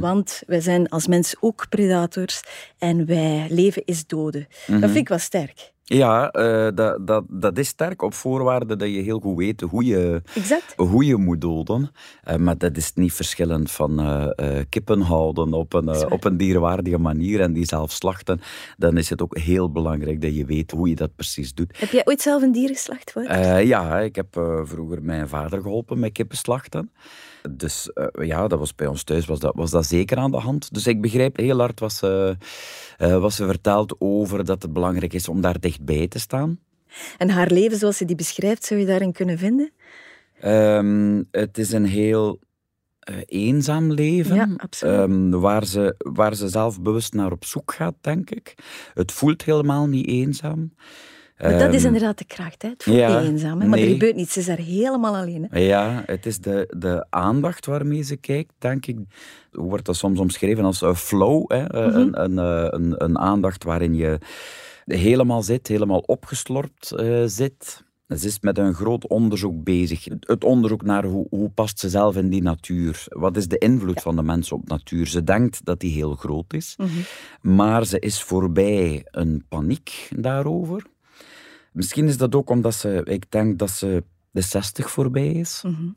Want 0.01 0.43
wij 0.47 0.61
zijn 0.61 0.89
als 0.89 1.07
mens 1.07 1.35
ook 1.41 1.67
predators 1.69 2.41
en 2.79 3.07
wij 3.07 3.47
leven 3.51 3.83
is 3.85 4.07
doden. 4.07 4.47
Dat 4.67 4.81
vind 4.81 4.97
ik 4.97 5.09
wel 5.09 5.19
sterk. 5.19 5.75
Ja, 5.88 6.31
eh, 6.31 6.69
dat, 6.75 7.07
dat, 7.07 7.25
dat 7.28 7.59
is 7.59 7.69
sterk 7.69 8.02
op 8.02 8.14
voorwaarde 8.14 8.76
dat 8.76 8.88
je 8.88 9.02
heel 9.02 9.21
goed 9.21 9.37
weet 9.37 9.61
hoe 9.61 9.85
je, 9.85 10.23
Exact. 10.35 10.75
hoe 10.76 11.05
je 11.05 11.16
moet 11.16 11.40
doden. 11.40 11.90
Eh, 12.23 12.37
maar 12.37 12.59
dat 12.59 12.76
is 12.76 12.93
niet 12.95 13.12
verschillend 13.12 13.71
van 13.71 14.00
eh, 14.00 14.59
kippen 14.69 15.00
houden 15.00 15.52
op 15.52 15.73
een, 15.73 16.11
op 16.11 16.25
een 16.25 16.37
dierwaardige 16.37 16.99
manier 16.99 17.40
en 17.40 17.52
die 17.52 17.64
zelf 17.64 17.93
slachten. 17.93 18.40
Dan 18.76 18.97
is 18.97 19.11
het 19.11 19.23
ook 19.23 19.38
heel 19.38 19.71
belangrijk 19.71 20.21
dat 20.21 20.35
je 20.37 20.45
weet 20.45 20.71
hoe 20.71 20.88
je 20.88 20.95
dat 20.95 21.14
precies 21.16 21.55
doet. 21.55 21.78
Heb 21.78 21.90
jij 21.90 22.02
ooit 22.05 22.21
zelf 22.21 22.43
een 22.43 22.52
dier 22.52 22.69
geslacht? 22.69 23.12
Ja, 23.66 23.99
ik 24.00 24.16
heb 24.16 24.26
vroeger 24.62 25.02
mijn 25.02 25.28
vader 25.28 25.62
geholpen 25.62 25.99
met 25.99 26.12
kippenslachten. 26.12 26.90
Dus 27.50 27.93
eh, 27.93 28.26
ja, 28.26 28.49
dat 28.49 28.59
was 28.59 28.75
bij 28.75 28.87
ons 28.87 29.03
thuis 29.03 29.26
was 29.26 29.38
dat, 29.38 29.55
was 29.55 29.71
dat 29.71 29.87
zeker 29.87 30.17
aan 30.17 30.31
de 30.31 30.37
hand. 30.37 30.75
Dus 30.75 30.87
ik 30.87 31.00
begrijp 31.00 31.37
heel 31.37 31.59
hard 31.59 31.81
wat 31.81 31.93
ze, 31.93 32.37
eh, 32.97 33.19
wat 33.19 33.33
ze 33.33 33.47
vertelt 33.47 33.97
over 33.99 34.45
dat 34.45 34.62
het 34.62 34.73
belangrijk 34.73 35.12
is 35.12 35.29
om 35.29 35.41
daar 35.41 35.61
dichtbij 35.61 36.09
te 36.09 36.19
staan. 36.19 36.59
En 37.19 37.31
haar 37.31 37.50
leven 37.50 37.79
zoals 37.79 37.97
ze 37.97 38.05
die 38.05 38.17
beschrijft, 38.17 38.65
zou 38.65 38.81
je 38.81 38.87
daarin 38.87 39.12
kunnen 39.12 39.38
vinden? 39.38 39.73
Ehm, 40.41 41.23
het 41.31 41.59
is 41.59 41.73
een 41.73 41.85
heel 41.85 42.38
eh, 43.00 43.17
eenzaam 43.26 43.93
leven. 43.93 44.35
Ja, 44.35 44.49
absoluut. 44.57 44.95
Ehm, 44.95 45.31
waar, 45.31 45.65
ze, 45.65 45.95
waar 45.99 46.35
ze 46.35 46.49
zelf 46.49 46.81
bewust 46.81 47.15
naar 47.15 47.33
op 47.33 47.45
zoek 47.45 47.73
gaat, 47.73 47.95
denk 48.00 48.31
ik. 48.31 48.55
Het 48.95 49.12
voelt 49.12 49.45
helemaal 49.45 49.87
niet 49.87 50.07
eenzaam. 50.07 50.73
Maar 51.38 51.59
dat 51.59 51.75
is 51.75 51.76
Ehm, 51.85 51.87
inderdaad 51.87 52.19
de 52.19 52.25
kracht, 52.25 52.62
hè? 52.62 52.69
het 52.69 52.83
voelt 52.83 52.97
ja, 52.97 53.21
eenzaam. 53.23 53.61
Hè? 53.61 53.66
Maar 53.66 53.78
er 53.78 53.88
gebeurt 53.88 54.16
niets, 54.16 54.33
ze 54.33 54.38
is 54.40 54.47
daar 54.47 54.59
helemaal 54.59 55.16
alleen. 55.16 55.47
Hè? 55.50 55.59
Ja, 55.59 56.02
het 56.07 56.26
is 56.26 56.38
de, 56.38 56.75
de 56.78 57.07
aandacht 57.11 57.66
waarmee 57.66 58.02
ze 58.02 58.16
kijkt, 58.16 58.52
denk 58.59 58.87
ik. 58.87 58.99
Wordt 59.50 59.85
dat 59.85 59.97
soms 59.97 60.19
omschreven 60.21 60.64
als 60.64 60.81
een 60.81 60.95
flow? 60.97 61.52
Hè? 61.52 61.64
Eh, 61.64 61.87
Mhm. 61.87 61.97
een, 61.97 62.23
een, 62.23 62.38
eh, 62.38 62.66
een, 62.71 63.05
een 63.05 63.19
aandacht 63.19 63.64
waarin 63.64 63.95
je 63.95 64.19
helemaal 64.85 65.43
zit, 65.43 65.69
helemaal 65.69 65.99
opgeslorpt 65.99 66.90
eh, 66.93 67.23
zit. 67.26 67.85
Ze 68.09 68.26
is 68.26 68.40
met 68.40 68.59
een 68.59 68.75
groot 68.75 69.07
onderzoek 69.07 69.64
bezig. 69.64 70.05
Het 70.21 70.45
onderzoek 70.45 70.83
naar 70.83 71.05
hoe, 71.05 71.26
hoe 71.31 71.49
past 71.50 71.78
ze 71.78 71.88
zelf 71.88 72.16
in 72.16 72.28
die 72.28 72.43
natuur. 72.43 73.05
Wat 73.09 73.37
is 73.37 73.49
de 73.49 73.59
invloed 73.59 74.00
van 74.00 74.16
de 74.16 74.23
mens 74.23 74.52
op 74.52 74.69
natuur? 74.69 75.07
Ze 75.07 75.25
denkt 75.25 75.64
dat 75.64 75.81
die 75.81 75.93
heel 75.93 76.14
groot 76.14 76.52
is. 76.55 76.75
Mhm. 76.76 76.88
Maar 77.40 77.87
ze 77.87 77.99
is 77.99 78.23
voorbij 78.23 79.07
een 79.11 79.45
paniek 79.49 80.09
daarover. 80.16 80.83
Misschien 81.76 82.06
is 82.06 82.16
dat 82.16 82.35
ook 82.35 82.50
omdat 82.50 82.75
ze, 82.75 83.00
ik 83.04 83.30
denk 83.30 83.59
dat 83.59 83.71
ze 83.71 84.04
de 84.30 84.40
60 84.40 84.90
voorbij 84.90 85.28
is. 85.28 85.62
Mhm. 85.66 85.88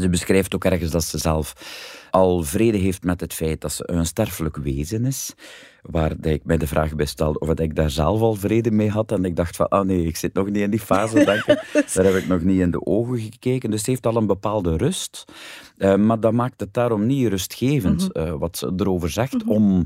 Ze 0.00 0.08
beschrijft 0.08 0.54
ook 0.54 0.64
ergens 0.64 0.90
dat 0.90 1.04
ze 1.04 1.18
zelf 1.18 1.52
al 2.10 2.42
vrede 2.42 2.78
heeft 2.78 3.02
met 3.04 3.20
het 3.20 3.34
feit 3.34 3.60
dat 3.60 3.72
ze 3.72 3.90
een 3.90 4.06
sterfelijk 4.06 4.56
wezen 4.56 5.04
is. 5.04 5.34
Waar 5.82 6.20
dat 6.20 6.32
ik 6.32 6.44
mij 6.44 6.56
de 6.56 6.66
vraag 6.66 6.94
bij 6.94 7.06
stelde 7.06 7.38
of 7.38 7.48
dat 7.48 7.60
ik 7.60 7.74
daar 7.74 7.90
zelf 7.90 8.20
al 8.20 8.34
vrede 8.34 8.70
mee 8.70 8.90
had. 8.90 9.12
En 9.12 9.24
ik 9.24 9.36
dacht 9.36 9.56
van, 9.56 9.68
ah 9.68 9.86
nee, 9.86 10.04
ik 10.04 10.16
zit 10.16 10.34
nog 10.34 10.46
niet 10.46 10.56
in 10.56 10.70
die 10.70 10.80
fase, 10.80 11.24
denk 11.24 11.44
ik. 11.44 11.90
Daar 11.94 12.04
heb 12.04 12.14
ik 12.14 12.26
nog 12.26 12.42
niet 12.42 12.60
in 12.60 12.70
de 12.70 12.86
ogen 12.86 13.18
gekeken. 13.18 13.70
Dus 13.70 13.82
ze 13.84 13.90
heeft 13.90 14.06
al 14.06 14.16
een 14.16 14.26
bepaalde 14.26 14.76
rust. 14.76 15.24
Eh, 15.76 15.96
maar 15.96 16.20
dat 16.20 16.32
maakt 16.32 16.60
het 16.60 16.74
daarom 16.74 17.06
niet 17.06 17.28
rustgevend, 17.28 18.12
eh, 18.12 18.32
wat 18.38 18.56
ze 18.56 18.72
erover 18.76 19.10
zegt. 19.10 19.44
om, 19.44 19.84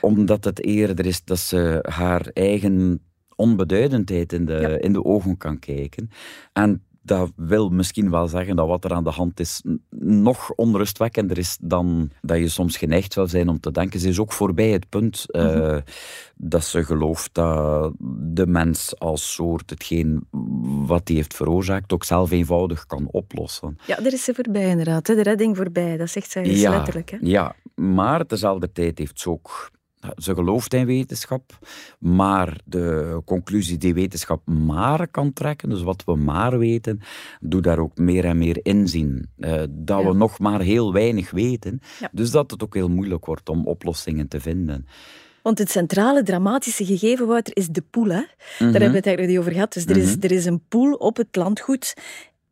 omdat 0.00 0.44
het 0.44 0.64
eerder 0.64 1.06
is 1.06 1.24
dat 1.24 1.38
ze 1.38 1.78
haar 1.88 2.26
eigen 2.32 3.00
onbeduidendheid 3.36 4.32
in 4.32 4.44
de, 4.44 4.52
Ja. 4.52 4.68
in 4.68 4.92
de 4.92 5.04
ogen 5.04 5.36
kan 5.36 5.58
kijken. 5.58 6.10
En 6.52 6.82
dat 7.02 7.32
wil 7.36 7.68
misschien 7.68 8.10
wel 8.10 8.28
zeggen 8.28 8.56
dat 8.56 8.66
wat 8.66 8.84
er 8.84 8.92
aan 8.92 9.04
de 9.04 9.10
hand 9.10 9.40
is 9.40 9.62
nog 9.98 10.52
onrustwekkender 10.54 11.38
is 11.38 11.56
dan 11.60 12.10
dat 12.22 12.38
je 12.38 12.48
soms 12.48 12.76
geneigd 12.76 13.12
zou 13.12 13.28
zijn 13.28 13.48
om 13.48 13.60
te 13.60 13.70
denken. 13.70 14.00
Ze 14.00 14.08
is 14.08 14.18
ook 14.18 14.32
voorbij 14.32 14.68
het 14.70 14.88
punt 14.88 15.30
eh, 15.30 15.76
dat 16.36 16.64
ze 16.64 16.84
gelooft 16.84 17.34
dat 17.34 17.92
de 18.18 18.46
mens 18.46 18.98
als 18.98 19.32
soort 19.32 19.70
hetgeen 19.70 20.26
wat 20.86 21.06
die 21.06 21.16
heeft 21.16 21.34
veroorzaakt 21.34 21.92
ook 21.92 22.04
zelf 22.04 22.30
eenvoudig 22.30 22.86
kan 22.86 23.08
oplossen. 23.10 23.78
Ja, 23.86 23.96
daar 23.96 24.12
is 24.12 24.24
ze 24.24 24.34
voorbij 24.34 24.68
inderdaad. 24.68 25.06
Hè? 25.06 25.14
De 25.14 25.22
redding 25.22 25.56
voorbij, 25.56 25.96
dat 25.96 26.10
zegt 26.10 26.30
zij 26.30 26.42
dus 26.42 26.60
ja, 26.60 26.70
letterlijk. 26.70 27.10
Hè? 27.10 27.16
ja, 27.20 27.56
maar 27.74 28.26
tezelfde 28.26 28.72
tijd 28.72 28.98
heeft 28.98 29.20
ze 29.20 29.30
ook... 29.30 29.70
Ze 30.16 30.34
gelooft 30.34 30.74
in 30.74 30.86
wetenschap, 30.86 31.58
maar 31.98 32.60
de 32.64 33.20
conclusie 33.24 33.78
die 33.78 33.94
wetenschap 33.94 34.46
maar 34.46 35.08
kan 35.08 35.32
trekken, 35.32 35.68
dus 35.68 35.82
wat 35.82 36.02
we 36.04 36.16
maar 36.16 36.58
weten, 36.58 37.00
doet 37.40 37.62
daar 37.64 37.78
ook 37.78 37.96
meer 37.96 38.24
en 38.24 38.38
meer 38.38 38.58
inzien. 38.62 39.28
Eh, 39.38 39.62
dat 39.70 40.00
Ja. 40.02 40.08
we 40.08 40.14
nog 40.14 40.38
maar 40.38 40.60
heel 40.60 40.92
weinig 40.92 41.30
weten, 41.30 41.80
Ja. 42.00 42.08
dus 42.12 42.30
dat 42.30 42.50
het 42.50 42.62
ook 42.62 42.74
heel 42.74 42.88
moeilijk 42.88 43.26
wordt 43.26 43.48
om 43.48 43.66
oplossingen 43.66 44.28
te 44.28 44.40
vinden. 44.40 44.86
Want 45.42 45.58
het 45.58 45.70
centrale 45.70 46.22
dramatische 46.22 46.84
gegeven, 46.84 47.26
Wouter, 47.26 47.56
is 47.56 47.68
de 47.68 47.82
poel. 47.90 48.08
Hè? 48.08 48.20
Mhm. 48.20 48.24
Daar 48.58 48.70
hebben 48.80 48.90
we 48.90 48.96
het 48.96 49.06
eigenlijk 49.06 49.28
niet 49.28 49.38
over 49.38 49.52
gehad. 49.52 49.72
Dus 49.72 49.84
er, 49.86 49.96
is, 49.96 50.16
er 50.20 50.32
is 50.32 50.44
een 50.44 50.62
poel 50.68 50.92
op 50.94 51.16
het 51.16 51.36
landgoed 51.36 51.94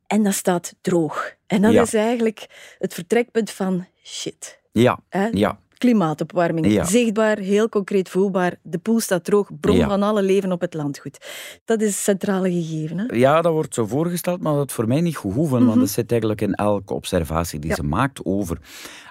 en 0.07 0.23
dat 0.23 0.35
staat 0.35 0.75
droog. 0.81 1.35
En 1.47 1.63
dat 1.63 1.73
Ja. 1.73 1.83
is 1.83 1.95
eigenlijk 1.95 2.75
het 2.79 2.95
vertrekpunt 2.95 3.51
van 3.51 3.87
shit. 4.05 4.61
Ja, 4.73 4.99
ja, 5.33 5.61
Klimaatopwarming. 5.83 6.67
Ja. 6.73 6.85
Zichtbaar, 6.85 7.39
heel 7.39 7.69
concreet 7.69 8.09
voelbaar. 8.09 8.57
De 8.63 8.79
poel 8.79 9.01
staat 9.01 9.25
droog, 9.25 9.49
bron 9.61 9.77
Ja. 9.77 9.89
van 9.89 10.03
alle 10.03 10.23
leven 10.23 10.53
op 10.53 10.61
het 10.61 10.75
landgoed. 10.75 11.19
Dat 11.65 11.81
is 11.81 11.87
het 11.89 11.97
centrale 11.97 12.51
gegeven. 12.53 12.99
Hè? 12.99 13.05
Ja, 13.17 13.41
dat 13.43 13.53
wordt 13.53 13.75
zo 13.75 13.87
voorgesteld, 13.87 14.41
maar 14.43 14.55
dat 14.55 14.73
voor 14.73 14.89
mij 14.89 15.01
niet 15.01 15.17
goed 15.17 15.35
hoeven, 15.35 15.67
want 15.67 15.81
dat 15.81 15.91
zit 15.91 16.11
eigenlijk 16.11 16.41
in 16.41 16.55
elke 16.55 16.95
observatie 16.95 17.59
die 17.59 17.71
Mhm. 17.71 17.81
Ja. 17.81 17.89
ze 17.89 17.95
maakt 17.97 18.25
over 18.25 18.59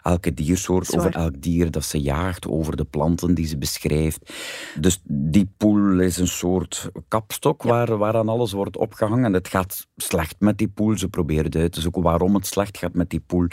elke 0.03 0.33
diersoort, 0.33 0.97
over 0.97 1.15
elk 1.15 1.41
dier 1.41 1.71
dat 1.71 1.83
ze 1.83 2.01
jaagt, 2.01 2.47
over 2.47 2.75
de 2.75 2.83
planten 2.83 3.33
die 3.35 3.45
ze 3.47 3.57
beschrijft. 3.57 4.33
Dus 4.79 5.01
die 5.03 5.49
poel 5.57 5.99
is 5.99 6.17
een 6.17 6.27
soort 6.27 6.89
kapstok 7.07 7.63
waar, 7.63 7.97
waaraan 7.97 8.29
alles 8.29 8.51
wordt 8.51 8.77
opgehangen. 8.77 9.25
En 9.25 9.33
het 9.33 9.47
gaat 9.47 9.87
slecht 9.95 10.35
met 10.39 10.57
die 10.57 10.67
poel. 10.67 10.97
Ze 10.97 11.07
proberen 11.07 11.45
het 11.45 11.55
uit 11.55 11.71
te 11.71 11.81
zoeken 11.81 12.01
waarom 12.01 12.35
het 12.35 12.45
slecht 12.47 12.77
gaat 12.77 12.93
met 12.93 13.09
die 13.09 13.19
poel. 13.27 13.47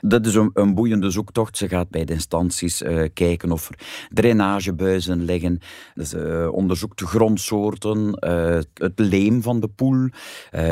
Dat 0.00 0.26
is 0.26 0.34
een, 0.34 0.50
een 0.54 0.74
boeiende 0.74 1.10
zoektocht. 1.10 1.56
Ze 1.56 1.68
gaat 1.68 1.88
bij 1.90 2.04
de 2.04 2.12
instanties 2.62 2.82
eh, 2.82 3.08
kijken 3.14 3.52
of 3.52 3.68
er 3.68 3.78
drainagebuizen 4.08 5.24
liggen. 5.24 5.58
Dus, 5.94 6.14
eh, 6.14 6.48
onderzoekt 6.52 6.98
de 6.98 7.06
grondsoorten, 7.06 8.14
eh, 8.14 8.58
het 8.74 8.98
leem 8.98 9.42
van 9.42 9.60
de 9.60 9.68
poel, 9.68 10.08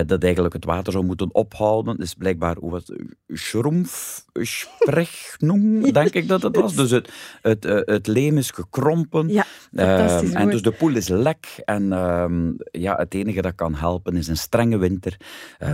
dat 0.06 0.22
eigenlijk 0.22 0.54
het 0.54 0.64
water 0.64 0.92
zou 0.92 1.04
moeten 1.04 1.34
ophouden. 1.34 1.96
Dus 1.96 2.14
blijkbaar, 2.14 2.56
hoe 2.58 2.70
was 2.70 2.86
het? 2.86 3.02
Schroemf, 3.28 4.24
Sprechnung, 4.32 5.90
denk 5.92 6.12
ik 6.12 6.28
dat 6.28 6.42
het 6.42 6.56
was. 6.56 6.74
Dus 6.74 6.90
het, 6.90 7.12
het, 7.42 7.64
het 7.64 8.06
leem 8.06 8.38
is 8.38 8.50
gekrompen. 8.50 9.28
Ja, 9.28 9.44
fantastisch 9.74 10.32
Ehm, 10.32 10.42
en 10.42 10.50
dus 10.50 10.62
de 10.62 10.70
poel 10.70 10.96
is 10.96 11.08
lek. 11.08 11.62
En 11.64 11.92
ehm, 11.92 12.52
ja, 12.70 12.96
het 12.96 13.14
enige 13.14 13.42
dat 13.42 13.54
kan 13.54 13.74
helpen 13.74 14.16
is 14.16 14.28
een 14.28 14.36
strenge 14.36 14.76
winter 14.76 15.16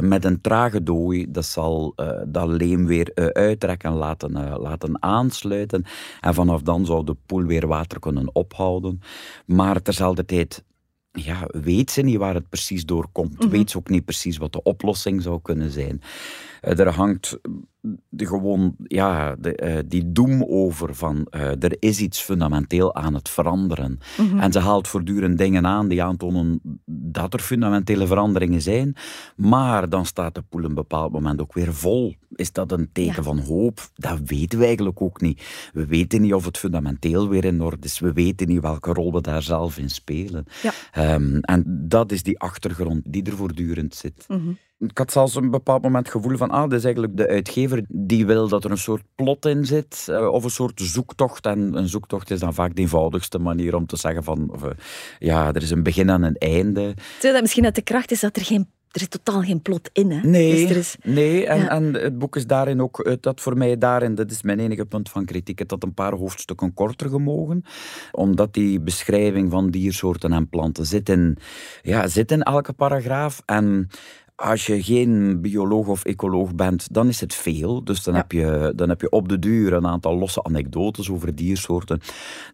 met 0.00 0.24
een 0.24 0.40
trage 0.40 0.82
dooi. 0.82 1.30
Dat 1.30 1.44
zal 1.44 1.94
dat 2.26 2.48
leem 2.48 2.86
weer 2.86 3.10
uittrekken 3.32 3.90
en 3.90 3.96
laten, 3.96 4.32
laten 4.58 5.02
aansluiten. 5.02 5.84
En 6.20 6.34
vanaf 6.34 6.62
dan 6.62 6.86
zou 6.86 7.04
de 7.04 7.16
poel 7.26 7.44
weer 7.44 7.66
water 7.66 7.98
kunnen 7.98 8.34
ophouden. 8.34 9.00
Maar 9.46 9.82
terzelfde 9.82 10.24
tijd 10.24 10.64
ja, 11.12 11.46
weet 11.46 11.90
ze 11.90 12.02
niet 12.02 12.16
waar 12.16 12.34
het 12.34 12.48
precies 12.48 12.84
door 12.84 13.08
komt. 13.12 13.38
Mhm. 13.38 13.48
Weet 13.48 13.70
ze 13.70 13.76
ook 13.78 13.88
niet 13.88 14.04
precies 14.04 14.36
wat 14.36 14.52
de 14.52 14.62
oplossing 14.62 15.22
zou 15.22 15.40
kunnen 15.42 15.70
zijn. 15.70 16.02
Eh, 16.60 16.78
er 16.78 16.88
hangt 16.88 17.38
de, 18.08 18.26
gewoon 18.26 18.74
ja, 18.86 19.36
de, 19.38 19.56
eh, 19.56 19.78
die 19.86 20.12
doem 20.12 20.44
over 20.44 20.94
van 20.94 21.26
eh, 21.30 21.62
er 21.62 21.76
is 21.78 22.00
iets 22.00 22.20
fundamenteel 22.20 22.94
aan 22.94 23.14
het 23.14 23.28
veranderen. 23.28 23.98
Mhm. 24.18 24.38
En 24.38 24.52
ze 24.52 24.58
haalt 24.58 24.88
voortdurend 24.88 25.38
dingen 25.38 25.66
aan 25.66 25.88
die 25.88 26.02
aantonen 26.02 26.60
dat 26.86 27.34
er 27.34 27.40
fundamentele 27.40 28.06
veranderingen 28.06 28.62
zijn. 28.62 28.96
Maar 29.36 29.88
dan 29.88 30.06
staat 30.06 30.34
de 30.34 30.42
poel 30.42 30.64
een 30.64 30.74
bepaald 30.74 31.12
moment 31.12 31.40
ook 31.40 31.52
weer 31.54 31.74
vol. 31.74 32.14
Is 32.34 32.52
dat 32.52 32.72
een 32.72 32.88
teken 32.92 33.14
Ja. 33.14 33.22
van 33.22 33.38
hoop? 33.38 33.90
Dat 33.94 34.18
weten 34.24 34.58
we 34.58 34.64
eigenlijk 34.64 35.02
ook 35.02 35.20
niet. 35.20 35.70
We 35.72 35.86
weten 35.86 36.20
niet 36.20 36.34
of 36.34 36.44
het 36.44 36.58
fundamenteel 36.58 37.28
weer 37.28 37.44
in 37.44 37.62
orde 37.62 37.86
is. 37.86 37.98
We 37.98 38.12
weten 38.12 38.48
niet 38.48 38.60
welke 38.60 38.92
rol 38.92 39.12
we 39.12 39.20
daar 39.20 39.42
zelf 39.42 39.78
in 39.78 39.90
spelen. 39.90 40.44
Ja. 40.62 40.72
Ehm, 40.92 41.36
en 41.36 41.64
dat 41.88 42.12
is 42.12 42.22
die 42.22 42.38
achtergrond 42.38 43.12
die 43.12 43.22
er 43.22 43.36
voortdurend 43.36 43.94
zit. 43.94 44.24
Mhm. 44.28 44.50
Ik 44.88 44.98
had 44.98 45.12
zelfs 45.12 45.34
een 45.34 45.50
bepaald 45.50 45.82
moment 45.82 46.06
het 46.06 46.16
gevoel 46.16 46.36
van, 46.36 46.50
ah, 46.50 46.62
dat 46.62 46.72
is 46.78 46.84
eigenlijk 46.84 47.16
de 47.16 47.28
uitgever 47.28 47.84
die 47.88 48.26
wil 48.26 48.48
dat 48.48 48.64
er 48.64 48.70
een 48.70 48.78
soort 48.78 49.02
plot 49.14 49.46
in 49.46 49.64
zit, 49.64 50.06
eh, 50.10 50.28
of 50.28 50.44
een 50.44 50.50
soort 50.50 50.80
zoektocht. 50.80 51.46
En 51.46 51.74
een 51.76 51.88
zoektocht 51.88 52.30
is 52.30 52.40
dan 52.40 52.54
vaak 52.54 52.74
de 52.74 52.80
eenvoudigste 52.82 53.38
manier 53.38 53.74
om 53.74 53.86
te 53.86 53.96
zeggen 53.96 54.24
van, 54.24 54.50
of, 54.52 54.62
eh, 54.62 54.70
ja, 55.18 55.52
er 55.52 55.62
is 55.62 55.70
een 55.70 55.82
begin 55.82 56.08
en 56.10 56.22
een 56.22 56.36
einde. 56.36 56.94
Terwijl 57.12 57.32
dat 57.32 57.42
misschien 57.42 57.64
uit 57.64 57.74
de 57.74 57.82
kracht 57.82 58.10
is 58.10 58.20
dat 58.20 58.36
er 58.36 58.44
geen... 58.44 58.66
Er 58.92 59.00
is 59.00 59.08
totaal 59.08 59.42
geen 59.42 59.62
plot 59.62 59.90
in, 59.92 60.10
hè? 60.10 60.28
Nee, 60.28 60.66
Dus 60.66 60.76
is... 60.76 60.96
nee 61.02 61.46
en, 61.46 61.58
Ja. 61.58 61.68
en 61.68 61.94
het 61.94 62.18
boek 62.18 62.36
is 62.36 62.46
daarin 62.46 62.82
ook, 62.82 63.00
eh, 63.00 63.14
dat 63.20 63.40
voor 63.40 63.56
mij 63.56 63.78
daarin, 63.78 64.14
dat 64.14 64.30
is 64.30 64.42
mijn 64.42 64.58
enige 64.60 64.84
punt 64.84 65.10
van 65.10 65.24
kritiek, 65.24 65.58
het 65.58 65.70
had 65.70 65.82
een 65.82 65.94
paar 65.94 66.14
hoofdstukken 66.14 66.74
korter 66.74 67.08
gemogen, 67.08 67.64
omdat 68.10 68.54
die 68.54 68.80
beschrijving 68.80 69.50
van 69.50 69.70
diersoorten 69.70 70.32
en 70.32 70.48
planten 70.48 70.86
zit 70.86 71.08
in, 71.08 71.36
ja, 71.82 72.08
zit 72.08 72.30
in 72.32 72.42
elke 72.42 72.72
paragraaf 72.72 73.42
en 73.46 73.88
als 74.42 74.66
je 74.66 74.82
geen 74.82 75.40
bioloog 75.40 75.86
of 75.86 76.04
ecoloog 76.04 76.54
bent, 76.54 76.86
dan 76.94 77.08
is 77.08 77.20
het 77.20 77.34
veel. 77.34 77.84
Dus 77.84 78.02
dan, 78.02 78.14
Ja. 78.14 78.20
heb 78.20 78.32
je, 78.32 78.72
dan 78.76 78.88
heb 78.88 79.00
je 79.00 79.10
op 79.10 79.28
de 79.28 79.38
duur 79.38 79.72
een 79.72 79.86
aantal 79.86 80.18
losse 80.18 80.42
anekdotes 80.42 81.10
over 81.10 81.34
diersoorten. 81.34 82.00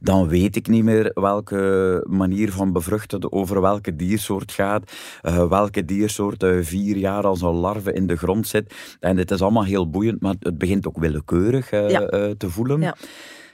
Dan 0.00 0.28
weet 0.28 0.57
ik 0.57 0.68
niet 0.68 0.85
meer 0.85 1.11
welke 1.14 2.04
manier 2.09 2.52
van 2.52 2.73
bevruchten 2.73 3.33
over 3.33 3.61
welke 3.61 3.97
diersoort 3.97 4.52
gaat. 4.52 4.92
eh, 5.23 5.49
welke 5.49 5.85
diersoort 5.85 6.42
eh, 6.42 6.57
vier 6.61 6.97
jaar 6.97 7.26
als 7.26 7.40
een 7.42 7.54
larve 7.54 7.92
in 7.92 8.07
de 8.07 8.16
grond 8.16 8.47
zit. 8.49 8.75
En 9.00 9.16
het 9.16 9.30
is 9.30 9.42
allemaal 9.42 9.64
heel 9.64 9.90
boeiend, 9.90 10.21
maar 10.21 10.35
het 10.40 10.59
begint 10.59 10.87
ook 10.87 10.99
willekeurig 10.99 11.71
Ja. 11.71 11.88
eh, 11.88 12.30
te 12.30 12.50
voelen. 12.50 12.80
Ja. 12.80 12.97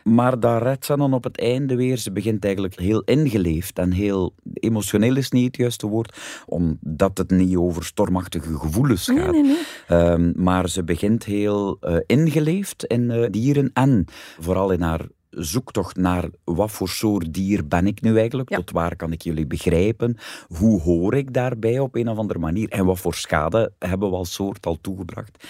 Maar 0.04 0.40
daar 0.40 0.62
redt 0.62 0.84
ze 0.84 0.96
dan 0.96 1.12
op 1.14 1.24
het 1.24 1.38
einde 1.40 1.76
weer. 1.76 1.96
Ze 1.96 2.12
begint 2.12 2.44
eigenlijk 2.44 2.78
heel 2.80 3.00
ingeleefd 3.02 3.78
en 3.78 3.92
heel 3.92 4.34
emotioneel 4.52 5.16
is 5.16 5.30
niet 5.30 5.46
het 5.46 5.56
juiste 5.56 5.86
woord, 5.86 6.18
omdat 6.46 7.18
het 7.18 7.30
niet 7.30 7.56
over 7.56 7.84
stormachtige 7.84 8.58
gevoelens 8.58 9.04
gaat. 9.06 9.32
nee, 9.32 9.42
nee. 9.42 9.56
Ehm, 9.88 10.32
maar 10.36 10.68
ze 10.68 10.84
begint 10.84 11.24
heel 11.24 11.76
eh, 11.80 11.96
ingeleefd 12.06 12.84
in 12.84 13.10
eh, 13.10 13.30
dieren 13.30 13.70
en 13.72 14.04
vooral 14.40 14.70
in 14.70 14.80
haar 14.80 15.06
zoektocht 15.30 15.96
naar 15.96 16.28
wat 16.44 16.70
voor 16.70 16.88
soort 16.88 17.32
dier 17.34 17.66
ben 17.68 17.86
ik 17.86 18.00
nu 18.02 18.18
eigenlijk, 18.18 18.50
Ja. 18.50 18.56
tot 18.56 18.70
waar 18.70 18.96
kan 18.96 19.12
ik 19.12 19.22
jullie 19.22 19.46
begrijpen, 19.46 20.16
hoe 20.48 20.80
hoor 20.80 21.14
ik 21.14 21.32
daarbij 21.32 21.78
op 21.78 21.94
een 21.94 22.08
of 22.08 22.18
andere 22.18 22.38
manier 22.38 22.68
en 22.68 22.84
wat 22.84 22.98
voor 22.98 23.14
schade 23.14 23.72
hebben 23.78 24.10
we 24.10 24.16
als 24.16 24.32
soort 24.32 24.66
al 24.66 24.78
toegebracht. 24.80 25.44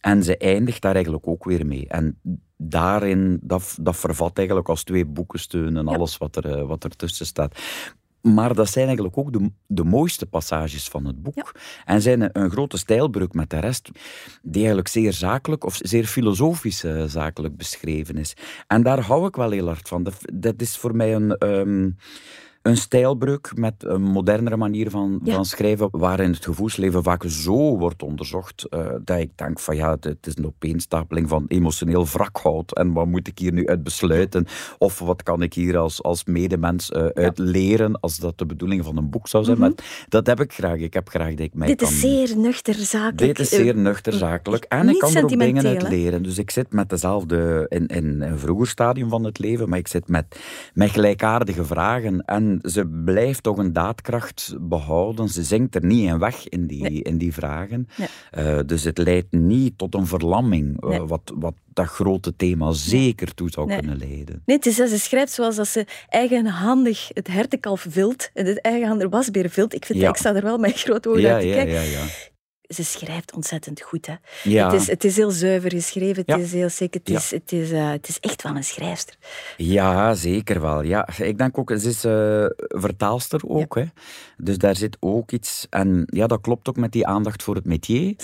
En 0.00 0.22
ze 0.22 0.36
eindigt 0.36 0.82
daar 0.82 0.94
eigenlijk 0.94 1.26
ook 1.26 1.44
weer 1.44 1.66
mee. 1.66 1.86
En 1.88 2.18
daarin, 2.58 3.38
dat, 3.42 3.76
dat 3.80 3.96
vervat 3.96 4.38
eigenlijk 4.38 4.68
als 4.68 4.82
twee 4.84 5.04
boekensteunen 5.06 5.86
Ja. 5.86 5.94
alles 5.94 6.18
wat 6.18 6.36
er, 6.36 6.58
eh, 6.58 6.66
wat 6.66 6.84
er 6.84 6.96
tussen 6.96 7.26
staat. 7.26 7.58
Maar 8.20 8.54
dat 8.54 8.68
zijn 8.68 8.86
eigenlijk 8.86 9.18
ook 9.18 9.32
de, 9.32 9.50
de 9.66 9.84
mooiste 9.84 10.26
passages 10.26 10.88
van 10.88 11.04
het 11.04 11.22
boek. 11.22 11.54
En 11.84 12.02
zijn 12.02 12.20
een, 12.20 12.30
een, 12.32 12.50
grote 12.50 12.78
stijlbreuk 12.78 13.32
met 13.32 13.50
de 13.50 13.58
rest, 13.58 13.90
die 14.42 14.56
eigenlijk 14.56 14.88
zeer 14.88 15.12
zakelijk 15.12 15.64
of 15.64 15.78
zeer 15.82 16.04
filosofisch 16.04 16.84
uh, 16.84 17.04
zakelijk 17.04 17.56
beschreven 17.56 18.16
is. 18.16 18.36
En 18.66 18.82
daar 18.82 19.00
hou 19.00 19.26
ik 19.26 19.36
wel 19.36 19.50
heel 19.50 19.66
hard 19.66 19.88
van. 19.88 20.02
Dat, 20.02 20.18
dat 20.34 20.60
is 20.60 20.76
voor 20.76 20.96
mij 20.96 21.14
een. 21.14 21.36
Um, 21.48 21.96
een 22.62 22.76
stijlbreuk 22.76 23.52
met 23.54 23.74
een 23.78 24.02
modernere 24.02 24.56
manier 24.56 24.90
van, 24.90 25.20
van 25.24 25.44
schrijven, 25.44 25.88
waarin 25.90 26.32
het 26.32 26.44
gevoelsleven 26.44 27.02
vaak 27.02 27.24
zo 27.26 27.78
wordt 27.78 28.02
onderzocht, 28.02 28.66
uh, 28.70 28.86
dat 29.04 29.18
ik 29.18 29.30
denk 29.34 29.60
van 29.60 29.76
ja, 29.76 29.96
het, 30.00 30.26
is 30.26 30.36
een 30.36 30.46
opeenstapeling 30.46 31.28
van 31.28 31.44
emotioneel 31.48 32.06
wrakhout 32.06 32.76
en 32.76 32.92
wat 32.92 33.06
moet 33.06 33.28
ik 33.28 33.38
hier 33.38 33.52
nu 33.52 33.66
uit 33.66 33.82
besluiten? 33.82 34.46
Of 34.78 34.98
wat 34.98 35.22
kan 35.22 35.42
ik 35.42 35.54
hier 35.54 35.78
als, 35.78 36.02
als 36.02 36.24
medemens 36.24 36.90
uh, 36.90 37.06
uit 37.06 37.38
leren, 37.38 38.00
als 38.00 38.16
dat 38.16 38.38
de 38.38 38.46
bedoeling 38.46 38.84
van 38.84 38.96
een 38.96 39.10
boek 39.10 39.28
zou 39.28 39.44
zijn? 39.44 39.58
Mhm. 39.58 39.66
Maar 39.66 40.04
dat 40.08 40.26
heb 40.26 40.40
ik 40.40 40.52
graag. 40.52 40.78
Ik 40.78 40.94
heb 40.94 41.08
graag 41.08 41.30
dat 41.30 41.46
ik 41.46 41.54
mij 41.54 41.66
Dit 41.66 41.76
kan... 41.76 41.88
is 41.88 42.00
zeer 42.00 42.36
nuchter 42.36 42.74
zakelijk. 42.74 43.18
Dit 43.18 43.38
is 43.38 43.48
zeer 43.48 43.76
nuchter 43.76 44.12
zakelijk. 44.12 44.64
En 44.64 44.88
ik 44.88 44.98
kan 44.98 45.16
er 45.16 45.22
ook 45.22 45.38
dingen 45.38 45.66
uit 45.66 45.88
leren. 45.88 46.22
Dus 46.22 46.38
ik 46.38 46.50
zit 46.50 46.72
met 46.72 46.90
dezelfde, 46.90 47.66
in, 47.68 47.86
in 47.86 48.22
een 48.22 48.38
vroeger 48.38 48.66
stadium 48.66 49.08
van 49.08 49.24
het 49.24 49.38
leven, 49.38 49.68
maar 49.68 49.78
ik 49.78 49.88
zit 49.88 50.08
met, 50.08 50.40
met 50.74 50.90
gelijkaardige 50.90 51.64
vragen 51.64 52.24
en 52.24 52.47
ze 52.62 52.86
blijft 53.04 53.42
toch 53.42 53.58
een 53.58 53.72
daadkracht 53.72 54.54
behouden. 54.60 55.28
Ze 55.28 55.42
zingt 55.42 55.74
er 55.74 55.84
niet 55.84 56.08
in 56.08 56.18
weg 56.18 56.48
in 56.48 56.66
die, 56.66 57.02
in 57.02 57.18
die 57.18 57.32
vragen. 57.32 57.88
Uh, 58.38 58.58
dus 58.66 58.84
het 58.84 58.98
leidt 58.98 59.32
niet 59.32 59.78
tot 59.78 59.94
een 59.94 60.06
verlamming, 60.06 60.84
uh, 60.84 61.02
wat, 61.06 61.32
wat 61.34 61.54
dat 61.72 61.86
grote 61.86 62.36
thema 62.36 62.72
zeker 62.72 63.34
toe 63.34 63.50
zou 63.50 63.74
kunnen 63.74 63.98
leiden. 63.98 64.42
Nee, 64.44 64.56
het 64.56 64.66
is, 64.66 64.74
ze 64.74 64.98
schrijft 64.98 65.32
zoals 65.32 65.56
dat 65.56 65.68
ze 65.68 65.86
eigenhandig 66.08 67.08
het 67.12 67.26
hertenkalf 67.26 67.86
vilt 67.88 68.30
en 68.34 68.46
het 68.46 68.60
eigenhandig 68.60 69.08
wasbeer 69.08 69.50
vilt. 69.50 69.74
Ik, 69.74 69.84
vind, 69.84 69.98
ja. 69.98 70.08
ik 70.08 70.16
sta 70.16 70.34
er 70.34 70.42
wel 70.42 70.62
uit 70.62 70.76
te 70.76 70.82
kijken. 71.00 71.20
Ja, 71.20 71.38
ja, 71.38 71.80
ja 71.80 72.04
ze 72.68 72.84
schrijft 72.84 73.32
ontzettend 73.32 73.80
goed. 73.80 74.06
Hè. 74.06 74.14
Ja. 74.42 74.70
Het, 74.70 74.80
is, 74.80 74.86
het 74.86 75.04
is 75.04 75.16
heel 75.16 75.30
zuiver 75.30 75.70
geschreven, 75.70 76.22
het 76.26 76.40
is 76.40 76.52
heel 76.52 76.68
zeker. 76.68 77.00
Het, 77.04 77.10
is, 77.10 77.30
het, 77.30 77.52
is, 77.52 77.70
uh, 77.70 77.90
het 77.90 78.08
is 78.08 78.20
echt 78.20 78.42
van 78.42 78.56
een 78.56 78.64
schrijfster. 78.64 79.14
Ja, 79.56 80.14
zeker 80.14 80.60
wel. 80.60 80.82
Ja. 80.82 81.08
Ik 81.18 81.38
denk 81.38 81.58
ook, 81.58 81.70
ze 81.70 81.88
is 81.88 82.04
uh, 82.04 82.80
vertaalster 82.80 83.40
ook. 83.48 83.74
Hè. 83.74 83.84
Dus 84.36 84.58
daar 84.58 84.76
zit 84.76 84.96
ook 85.00 85.32
iets. 85.32 85.66
En 85.70 86.02
ja, 86.06 86.26
dat 86.26 86.40
klopt 86.40 86.68
ook 86.68 86.76
met 86.76 86.92
die 86.92 87.06
aandacht 87.06 87.42
voor 87.42 87.54
het 87.54 87.64
métier. 87.64 88.16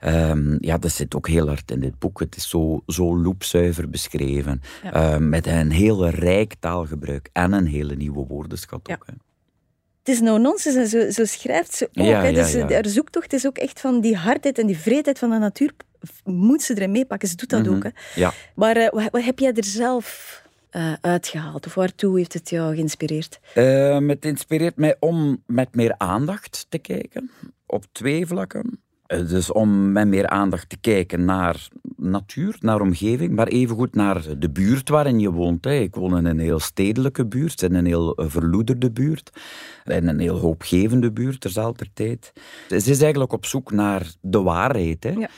Um, 0.00 0.56
ja, 0.60 0.78
dat 0.78 0.92
zit 0.92 1.14
ook 1.14 1.28
heel 1.28 1.46
hard 1.46 1.70
in 1.70 1.80
dit 1.80 1.98
boek. 1.98 2.20
Het 2.20 2.36
is 2.36 2.48
zo, 2.48 2.82
zo 2.86 3.16
loepzuiver 3.18 3.90
beschreven. 3.90 4.60
Uh, 4.84 5.16
met 5.16 5.46
een 5.46 5.70
heel 5.70 6.08
rijk 6.08 6.54
taalgebruik 6.60 7.28
en 7.32 7.52
een 7.52 7.66
hele 7.66 7.96
nieuwe 7.96 8.26
woordenschat 8.26 8.90
ook. 8.90 9.06
Hè 9.06 9.12
het 10.02 10.14
is 10.14 10.20
no 10.20 10.38
nonsense 10.38 10.80
en 10.80 10.86
zo, 10.86 11.10
zo 11.10 11.24
schrijft 11.24 11.74
ze 11.74 11.84
ook. 11.84 12.06
Ja, 12.06 12.32
dus 12.32 12.52
ja, 12.52 12.68
haar 12.68 12.86
zoektocht 12.86 13.32
is 13.32 13.46
ook 13.46 13.58
echt 13.58 13.80
van 13.80 14.00
die 14.00 14.16
hardheid 14.16 14.58
en 14.58 14.66
die 14.66 14.78
vreedheid 14.78 15.18
van 15.18 15.30
de 15.30 15.38
natuur. 15.38 15.72
Moet 16.24 16.62
ze 16.62 16.74
erin 16.74 16.90
meepakken. 16.90 17.28
Ze 17.28 17.36
doet 17.36 17.50
dat 17.50 17.62
mhm. 17.62 17.74
ook. 17.74 17.82
Hè. 17.82 17.90
Ja. 18.14 18.32
Maar 18.54 18.76
uh, 18.76 18.88
wat, 19.10 19.24
heb 19.24 19.38
jij 19.38 19.52
er 19.52 19.64
zelf 19.64 20.40
uh, 20.72 20.92
uitgehaald? 21.00 21.66
Of 21.66 21.74
waartoe 21.74 22.18
heeft 22.18 22.32
het 22.32 22.50
jou 22.50 22.74
geïnspireerd? 22.74 23.40
Uh, 23.54 24.08
het 24.08 24.24
inspireert 24.24 24.76
mij 24.76 24.96
om 25.00 25.42
met 25.46 25.74
meer 25.74 25.94
aandacht 25.98 26.66
te 26.68 26.78
kijken. 26.78 27.30
Op 27.66 27.84
twee 27.92 28.26
vlakken. 28.26 28.80
Dus 29.06 29.52
om 29.52 29.92
met 29.92 30.06
meer 30.06 30.26
aandacht 30.26 30.68
te 30.68 30.76
kijken 30.80 31.24
naar 31.24 31.68
natuur, 32.02 32.56
naar 32.60 32.80
omgeving, 32.80 33.34
maar 33.34 33.46
evengoed 33.46 33.94
naar 33.94 34.38
de 34.38 34.50
buurt 34.50 34.88
waarin 34.88 35.20
je 35.20 35.30
woont. 35.30 35.66
Ik 35.66 35.94
woon 35.94 36.16
in 36.16 36.26
een 36.26 36.38
heel 36.38 36.60
stedelijke 36.60 37.26
buurt, 37.26 37.62
in 37.62 37.74
een 37.74 37.86
heel 37.86 38.14
verloederde 38.16 38.90
buurt, 38.90 39.30
in 39.84 40.08
een 40.08 40.18
heel 40.18 40.38
hoopgevende 40.38 41.12
buurt 41.12 41.40
terzelfde 41.40 41.86
tijd. 41.94 42.32
Ze 42.68 42.76
is 42.76 43.00
eigenlijk 43.00 43.32
op 43.32 43.46
zoek 43.46 43.72
naar 43.72 44.12
de 44.20 44.42
waarheid. 44.42 45.04
Hè. 45.04 45.10
Ja 45.10 45.28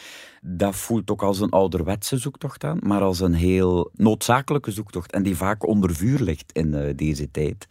dat 0.47 0.77
voelt 0.77 1.11
ook 1.11 1.23
als 1.23 1.41
een 1.41 1.51
ouderwetse 1.51 2.17
zoektocht 2.17 2.65
aan, 2.65 2.79
maar 2.83 3.01
als 3.01 3.21
een 3.21 3.35
heel 3.35 3.91
noodzakelijke 3.95 4.71
zoektocht 4.71 5.13
en 5.13 5.23
die 5.23 5.37
vaak 5.37 5.67
onder 5.67 5.95
vuur 5.95 6.21
ligt 6.21 6.53
in 6.53 6.75
uh, 6.75 6.91
deze 6.97 7.31
tijd. 7.31 7.67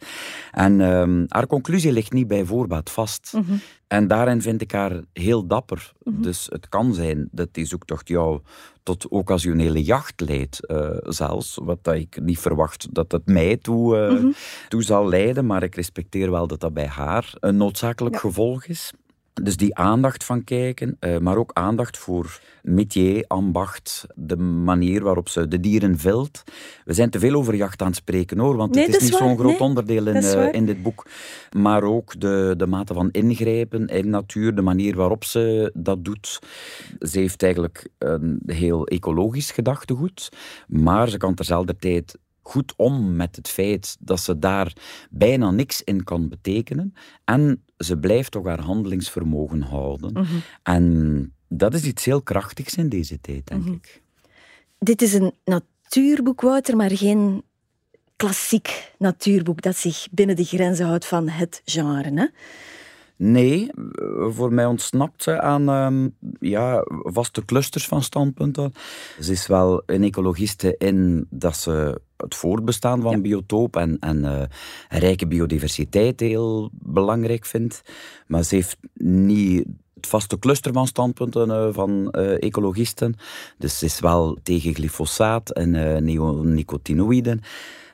En 0.50 0.80
um, 0.80 1.24
haar 1.28 1.46
conclusie 1.46 1.92
ligt 1.92 2.12
niet 2.12 2.28
bij 2.28 2.44
voorbaat 2.44 2.90
vast. 2.90 3.32
Mm 3.34 3.44
-hmm. 3.46 3.60
En 3.86 4.08
daarin 4.08 4.42
vind 4.42 4.60
ik 4.60 4.72
haar 4.72 5.00
heel 5.12 5.46
dapper. 5.46 5.92
Mm 6.02 6.12
-hmm. 6.14 6.22
Dus 6.22 6.46
het 6.50 6.68
kan 6.68 6.94
zijn 6.94 7.28
dat 7.30 7.48
die 7.52 7.64
zoektocht 7.64 8.08
jou 8.08 8.40
tot 8.82 9.08
occasionele 9.08 9.82
jacht 9.82 10.20
leidt, 10.20 10.60
uh, 10.70 10.88
zelfs. 11.00 11.58
Wat 11.62 11.78
dat 11.82 11.94
ik 11.94 12.20
niet 12.20 12.38
verwacht 12.38 12.94
dat 12.94 13.12
het 13.12 13.26
mij 13.26 13.56
toe, 13.56 13.96
uh, 13.96 14.10
mm 14.10 14.16
-hmm. 14.16 14.34
toe 14.68 14.82
zal 14.82 15.08
leiden, 15.08 15.46
maar 15.46 15.62
ik 15.62 15.74
respecteer 15.74 16.30
wel 16.30 16.46
dat 16.46 16.60
dat 16.60 16.74
bij 16.74 16.86
haar 16.86 17.34
een 17.40 17.56
noodzakelijk 17.56 18.14
ja. 18.14 18.20
gevolg 18.20 18.64
is. 18.64 18.92
Dus 19.42 19.56
die 19.56 19.74
aandacht 19.76 20.24
van 20.24 20.44
kijken, 20.44 20.96
uh, 21.00 21.18
maar 21.18 21.36
ook 21.36 21.50
aandacht 21.52 21.98
voor 21.98 22.40
métier, 22.62 23.24
ambacht, 23.26 24.06
de 24.14 24.36
manier 24.36 25.02
waarop 25.02 25.28
ze 25.28 25.48
de 25.48 25.60
dieren 25.60 25.98
vilt. 25.98 26.42
We 26.84 26.92
zijn 26.92 27.10
te 27.10 27.18
veel 27.18 27.34
over 27.34 27.54
jacht 27.54 27.80
aan 27.80 27.86
het 27.86 27.96
spreken 27.96 28.38
hoor, 28.38 28.56
want 28.56 28.74
nee, 28.74 28.84
het 28.84 28.94
is, 28.94 29.02
is 29.02 29.10
niet 29.10 29.18
zo'n 29.18 29.38
groot 29.38 29.50
nee, 29.50 29.60
onderdeel 29.60 30.06
in, 30.06 30.22
uh, 30.22 30.52
in 30.52 30.66
dit 30.66 30.82
boek. 30.82 31.06
Maar 31.56 31.82
ook 31.82 32.20
de, 32.20 32.54
de 32.56 32.66
mate 32.66 32.94
van 32.94 33.10
ingrijpen 33.10 33.86
in 33.86 34.10
natuur, 34.10 34.54
de 34.54 34.62
manier 34.62 34.96
waarop 34.96 35.24
ze 35.24 35.70
dat 35.74 36.04
doet. 36.04 36.38
Ze 37.00 37.18
heeft 37.18 37.42
eigenlijk 37.42 37.88
een 37.98 38.42
heel 38.46 38.86
ecologisch 38.86 39.50
gedachtegoed, 39.50 40.28
maar 40.68 41.08
ze 41.08 41.16
kan 41.16 41.34
terzelfde 41.34 41.76
tijd 41.76 42.18
goed 42.42 42.74
om 42.76 43.16
met 43.16 43.36
het 43.36 43.48
feit 43.48 43.96
dat 44.00 44.20
ze 44.20 44.38
daar 44.38 44.72
bijna 45.10 45.50
niks 45.50 45.82
in 45.82 46.04
kan 46.04 46.28
betekenen. 46.28 46.94
En 47.24 47.64
ze 47.84 47.98
blijft 47.98 48.30
toch 48.30 48.46
haar 48.46 48.60
handelingsvermogen 48.60 49.62
houden. 49.62 50.10
Mm 50.12 50.24
-hmm. 50.24 50.40
En 50.62 51.32
dat 51.48 51.74
is 51.74 51.84
iets 51.84 52.04
heel 52.04 52.22
krachtigs 52.22 52.74
in 52.74 52.88
deze 52.88 53.20
tijd, 53.20 53.46
denk 53.46 53.60
mm 53.60 53.66
-hmm. 53.66 53.74
ik. 53.74 54.02
Dit 54.78 55.02
is 55.02 55.14
een 55.14 55.32
natuurboek, 55.44 56.40
Wouter, 56.40 56.76
maar 56.76 56.90
geen 56.90 57.42
klassiek 58.16 58.92
natuurboek 58.98 59.62
dat 59.62 59.76
zich 59.76 60.06
binnen 60.10 60.36
de 60.36 60.44
grenzen 60.44 60.86
houdt 60.86 61.06
van 61.06 61.28
het 61.28 61.62
genre. 61.64 62.12
Hè? 62.14 62.26
Nee, 63.16 63.70
voor 64.28 64.52
mij 64.52 64.66
ontsnapt 64.66 65.22
ze 65.22 65.40
aan 65.40 65.68
um, 65.68 66.14
ja, 66.40 66.84
vaste 66.88 67.44
clusters 67.44 67.86
van 67.86 68.02
standpunten. 68.02 68.72
Ze 69.20 69.32
is 69.32 69.46
wel 69.46 69.82
een 69.86 70.02
ecologiste 70.02 70.74
in 70.78 71.26
dat 71.30 71.56
ze 71.56 72.00
het 72.16 72.34
voortbestaan 72.34 73.00
van 73.00 73.10
ja. 73.10 73.20
biotoop 73.20 73.76
en, 73.76 73.98
en 73.98 74.18
uh, 74.24 74.42
rijke 74.88 75.26
biodiversiteit 75.26 76.20
heel 76.20 76.70
belangrijk 76.72 77.44
vindt. 77.44 77.82
Maar 78.26 78.42
ze 78.42 78.54
heeft 78.54 78.76
niet 78.94 79.64
het 79.94 80.06
vaste 80.06 80.38
cluster 80.38 80.72
van 80.72 80.86
standpunten 80.86 81.48
uh, 81.48 81.68
van 81.70 82.14
uh, 82.18 82.42
ecologisten. 82.42 83.14
Dus 83.58 83.78
ze 83.78 83.84
is 83.84 84.00
wel 84.00 84.38
tegen 84.42 84.74
glyfosaat 84.74 85.50
en 85.50 85.70
neonicotinoïden. 86.04 87.40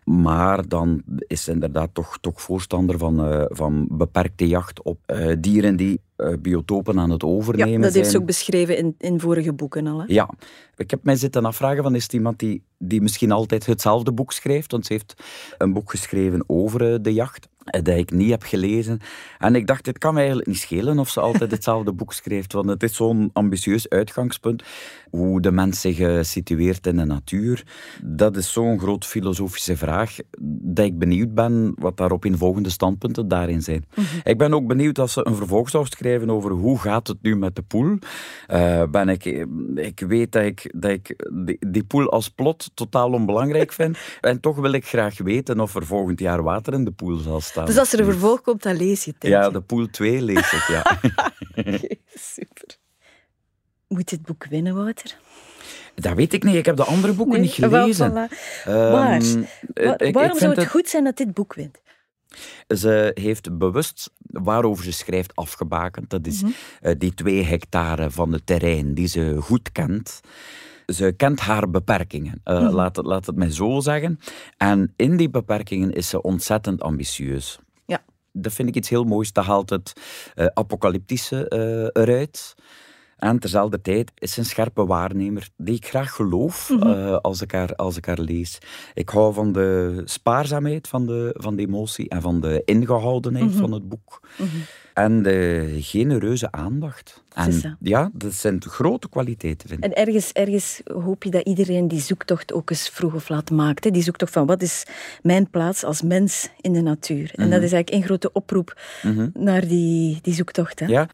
Maar 0.05 0.69
dan 0.69 1.03
is 1.27 1.45
ze 1.45 1.51
inderdaad 1.51 1.91
toch, 1.93 2.19
toch 2.21 2.43
voorstander 2.43 2.99
van, 2.99 3.33
uh, 3.33 3.45
van 3.49 3.87
beperkte 3.91 4.49
jacht 4.49 4.83
op 4.83 4.99
uh, 5.07 5.33
dieren 5.39 5.77
die 5.77 6.01
uh, 6.17 6.33
biotopen 6.41 6.99
aan 6.99 7.11
het 7.11 7.25
overnemen 7.25 7.69
zijn. 7.69 7.81
Ja, 7.81 7.87
dat 7.87 7.95
heeft 7.95 8.11
ze 8.11 8.19
ook 8.19 8.27
beschreven 8.27 8.77
in, 8.77 8.95
in 8.99 9.21
vorige 9.21 9.53
boeken 9.53 9.87
al. 9.87 9.99
Hè? 9.99 10.05
Ja, 10.07 10.31
ik 10.77 10.91
heb 10.91 11.05
mij 11.05 11.17
zitten 11.17 11.45
afvragen 11.45 11.83
van 11.83 11.95
is 11.95 12.03
het 12.03 12.13
iemand 12.13 12.39
die, 12.39 12.63
die 12.79 13.03
misschien 13.03 13.33
altijd 13.33 13.67
hetzelfde 13.67 14.13
boek 14.13 14.33
schrijft? 14.33 14.73
Want 14.73 14.87
ze 14.87 14.93
heeft 14.93 15.15
een 15.59 15.73
boek 15.73 15.91
geschreven 15.91 16.45
over 16.47 17.03
de 17.03 17.13
jacht 17.13 17.49
dat 17.65 17.89
ik 17.89 18.11
niet 18.11 18.31
heb 18.31 18.43
gelezen. 18.43 19.01
En 19.39 19.55
ik 19.55 19.67
dacht, 19.67 19.87
het 19.87 19.99
kan 19.99 20.13
me 20.13 20.19
eigenlijk 20.19 20.49
niet 20.49 20.59
schelen 20.59 20.99
of 20.99 21.09
ze 21.09 21.21
altijd 21.21 21.51
hetzelfde 21.57 21.93
boek 21.93 22.13
schrijft, 22.13 22.53
want 22.53 22.69
het 22.69 22.83
is 22.83 22.97
zo'n 22.97 23.31
ambitieus 23.33 23.89
uitgangspunt. 23.89 24.63
Hoe 25.11 25.41
de 25.41 25.51
mens 25.51 25.81
zich 25.81 25.99
uh, 25.99 26.23
situeert 26.23 26.87
in 26.87 26.97
de 26.97 27.05
natuur, 27.05 27.65
dat 28.03 28.37
is 28.37 28.53
zo'n 28.53 28.79
groot 28.79 29.07
filosofische 29.07 29.77
vraag, 29.77 30.17
dat 30.63 30.85
ik 30.85 30.99
benieuwd 30.99 31.35
ben 31.35 31.75
wat 31.79 31.97
daarop 31.97 32.25
in 32.25 32.37
volgende 32.37 32.71
standpunten 32.71 33.29
daarin 33.29 33.63
zijn. 33.63 33.85
Mm 33.95 34.05
-hmm. 34.05 34.21
Ik 34.23 34.39
ben 34.39 34.55
ook 34.55 34.67
benieuwd 34.67 34.99
als 34.99 35.13
ze 35.13 35.27
een 35.27 35.35
vervolg 35.35 35.71
zou 35.71 35.87
schrijven 35.87 36.31
over 36.31 36.51
hoe 36.51 36.79
gaat 36.79 37.07
het 37.07 37.23
nu 37.23 37.37
met 37.37 37.57
de 37.57 37.63
poel. 37.63 37.99
Uh, 38.49 38.83
ben 38.91 39.09
ik, 39.09 39.25
ik 39.75 40.01
weet 40.01 40.33
dat 40.33 40.45
ik, 40.45 40.75
dat 40.77 40.91
ik 40.91 41.27
die, 41.45 41.59
die 41.71 41.85
poel 41.85 42.11
als 42.11 42.29
plot 42.29 42.71
totaal 42.75 43.13
onbelangrijk 43.13 43.73
vind, 43.73 43.99
en 44.21 44.41
toch 44.41 44.57
wil 44.57 44.73
ik 44.73 44.87
graag 44.87 45.19
weten 45.19 45.61
of 45.61 45.75
er 45.75 45.87
volgend 45.87 46.21
jaar 46.21 46.43
water 46.43 46.73
in 46.73 46.85
de 46.85 46.91
poel 46.91 47.17
zal 47.17 47.41
staan. 47.41 47.67
Dus 47.67 47.79
als 47.79 47.93
er 47.93 47.99
een 47.99 48.05
vervolg 48.05 48.41
komt, 48.41 48.63
dan 48.63 48.77
lees 48.77 49.05
je 49.05 49.13
het. 49.19 49.31
Ja, 49.31 49.51
de 49.51 49.61
pool 49.61 49.87
2 49.87 50.23
lees 50.23 50.53
ik, 50.53 50.65
ja. 50.69 50.83
okay, 51.57 52.01
super. 52.15 52.80
Moet 53.95 54.09
dit 54.09 54.23
boek 54.23 54.45
winnen, 54.45 54.75
Wouter? 54.75 55.19
Dat 55.95 56.15
weet 56.15 56.33
ik 56.33 56.43
niet. 56.43 56.55
Ik 56.55 56.67
heb 56.67 56.77
de 56.77 56.85
andere 56.85 57.13
boeken 57.13 57.35
nee, 57.35 57.43
niet 57.43 57.53
gelezen. 57.53 58.13
Wel, 58.13 58.29
voilà. 58.29 58.69
um, 58.69 58.91
Waar? 58.91 59.23
Ik, 59.97 60.15
waarom 60.15 60.33
ik 60.33 60.39
zou 60.39 60.55
het 60.55 60.67
goed 60.67 60.89
zijn 60.89 61.05
dat 61.05 61.17
dit 61.17 61.35
boek 61.35 61.55
wint? 61.55 61.81
Ze 62.69 63.11
heeft 63.15 63.59
bewust 63.59 64.11
waarover 64.19 64.85
ze 64.85 64.93
schrijft 64.93 65.37
afgebakend. 65.37 66.11
Dat 66.11 66.27
is 66.27 66.43
mm 66.43 66.53
-hmm. 66.81 66.91
uh, 66.91 66.99
die 66.99 67.15
twee 67.15 67.45
hectare 67.45 68.11
van 68.11 68.33
het 68.33 68.47
terrein 68.47 68.95
die 68.95 69.07
ze 69.07 69.37
goed 69.41 69.73
kent 69.73 70.21
ze 70.93 71.13
kent 71.17 71.41
haar 71.41 71.71
beperkingen, 71.71 72.41
uh, 72.45 72.59
mm 72.59 72.67
-hmm. 72.67 72.75
laat, 72.75 72.97
het, 72.97 73.07
laat 73.07 73.27
het 73.27 73.37
mij 73.37 73.51
zo 73.51 73.81
zeggen. 73.81 74.19
En 74.57 74.93
in 74.97 75.17
die 75.17 75.31
beperkingen 75.31 75.93
is 75.93 76.09
ze 76.09 76.23
ontzettend 76.23 76.83
ambitieus. 76.83 77.59
Ja. 77.87 78.03
dat 78.33 78.53
vind 78.53 78.69
ik 78.69 78.75
iets 78.75 78.89
heel 78.89 79.05
moois. 79.05 79.33
Dat 79.33 79.45
haalt 79.45 79.71
het 79.71 79.93
uh, 80.35 80.47
apocalyptische 80.55 81.47
uh, 81.95 82.03
eruit. 82.03 82.55
En 83.21 83.39
terzelfde 83.39 83.81
tijd 83.81 84.13
is 84.19 84.37
een 84.37 84.45
scherpe 84.45 84.87
waarnemer 84.87 85.49
die 85.57 85.75
ik 85.75 85.87
graag 85.87 86.13
geloof 86.13 86.71
mm 86.71 87.19
als, 87.23 87.43
ik 87.43 87.53
haar, 87.53 87.75
als 87.75 87.97
ik 87.97 88.05
haar 88.05 88.19
lees. 88.19 88.59
Ik 88.95 89.09
hou 89.09 89.35
van 89.35 89.53
de 89.53 90.03
spaarzaamheid 90.05 90.89
van 90.89 91.07
de, 91.07 91.35
van 91.39 91.57
de 91.57 91.63
emotie 91.63 92.09
en 92.09 92.23
van 92.23 92.41
de 92.41 92.63
ingehoudenheid 92.65 93.51
mhm. 93.51 93.59
van 93.59 93.73
het 93.73 93.89
boek. 93.89 94.21
Mhm. 94.37 94.49
En 94.95 95.23
de 95.23 95.69
genereuze 95.81 96.53
aandacht. 96.53 97.25
En 97.35 97.79
ja, 97.81 98.11
dat 98.13 98.35
zijn 98.35 98.63
grote 98.63 99.09
kwaliteiten, 99.09 99.69
vind 99.69 99.85
ik. 99.85 99.91
En 99.91 100.07
ergens, 100.07 100.33
ergens 100.33 100.81
hoop 100.85 101.25
je 101.25 101.31
dat 101.31 101.47
iedereen 101.47 101.89
die 101.89 102.01
zoektocht 102.01 102.53
ook 102.53 102.71
eens 102.71 102.89
vroeg 102.89 103.15
of 103.15 103.29
laat 103.29 103.51
maakt. 103.51 103.85
Hè? 103.85 103.91
Die 103.91 104.03
zoektocht 104.03 104.33
van 104.33 104.47
wat 104.47 104.63
is 104.63 104.85
mijn 105.23 105.51
plaats 105.51 105.85
als 105.85 106.03
mens 106.03 106.51
in 106.61 106.73
de 106.73 106.81
natuur. 106.81 107.31
En 107.35 107.51
dat 107.51 107.59
mhm. 107.59 107.65
is 107.65 107.73
eigenlijk 107.73 107.91
een 107.91 108.03
grote 108.03 108.33
oproep 108.33 108.81
naar 109.33 109.69
die, 109.69 110.19
die 110.23 110.35
zoektocht. 110.35 110.81
Hè? 110.81 110.87
Ja, 110.87 111.09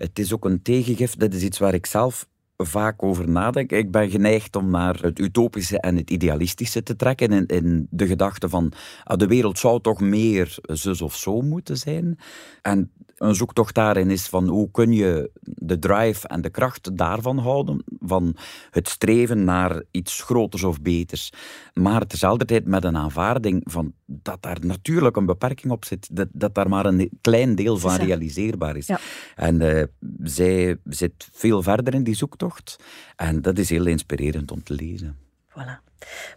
het 0.00 0.18
is 0.18 0.32
ook 0.32 0.44
een 0.44 0.62
tegengif. 0.62 1.14
Dat 1.16 1.34
is 1.34 1.42
iets 1.42 1.58
waar 1.58 1.74
ik 1.74 1.86
zelf 1.86 2.28
vaak 2.56 3.02
over 3.02 3.28
nadenk. 3.28 3.72
Ik 3.72 3.90
ben 3.90 4.10
geneigd 4.10 4.56
om 4.56 4.70
naar 4.70 4.98
het 5.00 5.18
utopische 5.18 5.80
en 5.80 5.96
het 5.96 6.10
idealistische 6.10 6.82
te 6.82 6.96
trekken. 6.96 7.32
In, 7.32 7.46
in 7.46 7.86
de 7.90 8.06
gedachte 8.06 8.48
van 8.48 8.72
ah, 9.04 9.18
de 9.18 9.26
wereld 9.26 9.58
zou 9.58 9.80
toch 9.80 10.00
meer 10.00 10.58
zus 10.62 11.02
of 11.02 11.16
zo 11.16 11.40
moeten 11.40 11.76
zijn. 11.76 12.18
En 12.62 12.92
een 13.20 13.34
zoektocht 13.34 13.74
daarin 13.74 14.10
is 14.10 14.26
van 14.26 14.48
hoe 14.48 14.70
kun 14.70 14.92
je 14.92 15.30
de 15.42 15.78
drive 15.78 16.28
en 16.28 16.40
de 16.40 16.50
kracht 16.50 16.96
daarvan 16.96 17.38
houden, 17.38 17.84
van 18.00 18.36
het 18.70 18.88
streven 18.88 19.44
naar 19.44 19.82
iets 19.90 20.22
groters 20.22 20.62
of 20.62 20.80
beters. 20.80 21.32
Maar 21.74 22.06
tezelfde 22.06 22.44
tijd 22.44 22.66
met 22.66 22.84
een 22.84 22.96
aanvaarding 22.96 23.62
van 23.64 23.92
dat 24.06 24.42
daar 24.42 24.58
natuurlijk 24.60 25.16
een 25.16 25.26
beperking 25.26 25.72
op 25.72 25.84
zit, 25.84 26.08
dat, 26.12 26.28
dat 26.32 26.54
daar 26.54 26.68
maar 26.68 26.86
een 26.86 27.10
klein 27.20 27.54
deel 27.54 27.76
van 27.76 27.96
realiseerbaar 27.96 28.76
is. 28.76 28.90
En 29.36 29.60
uh, 29.60 29.82
zij 30.22 30.76
zit 30.84 31.28
veel 31.32 31.62
verder 31.62 31.94
in 31.94 32.04
die 32.04 32.14
zoektocht 32.14 32.76
en 33.16 33.42
dat 33.42 33.58
is 33.58 33.70
heel 33.70 33.86
inspirerend 33.86 34.50
om 34.50 34.62
te 34.62 34.74
lezen. 34.74 35.16
Voilà. 35.50 35.88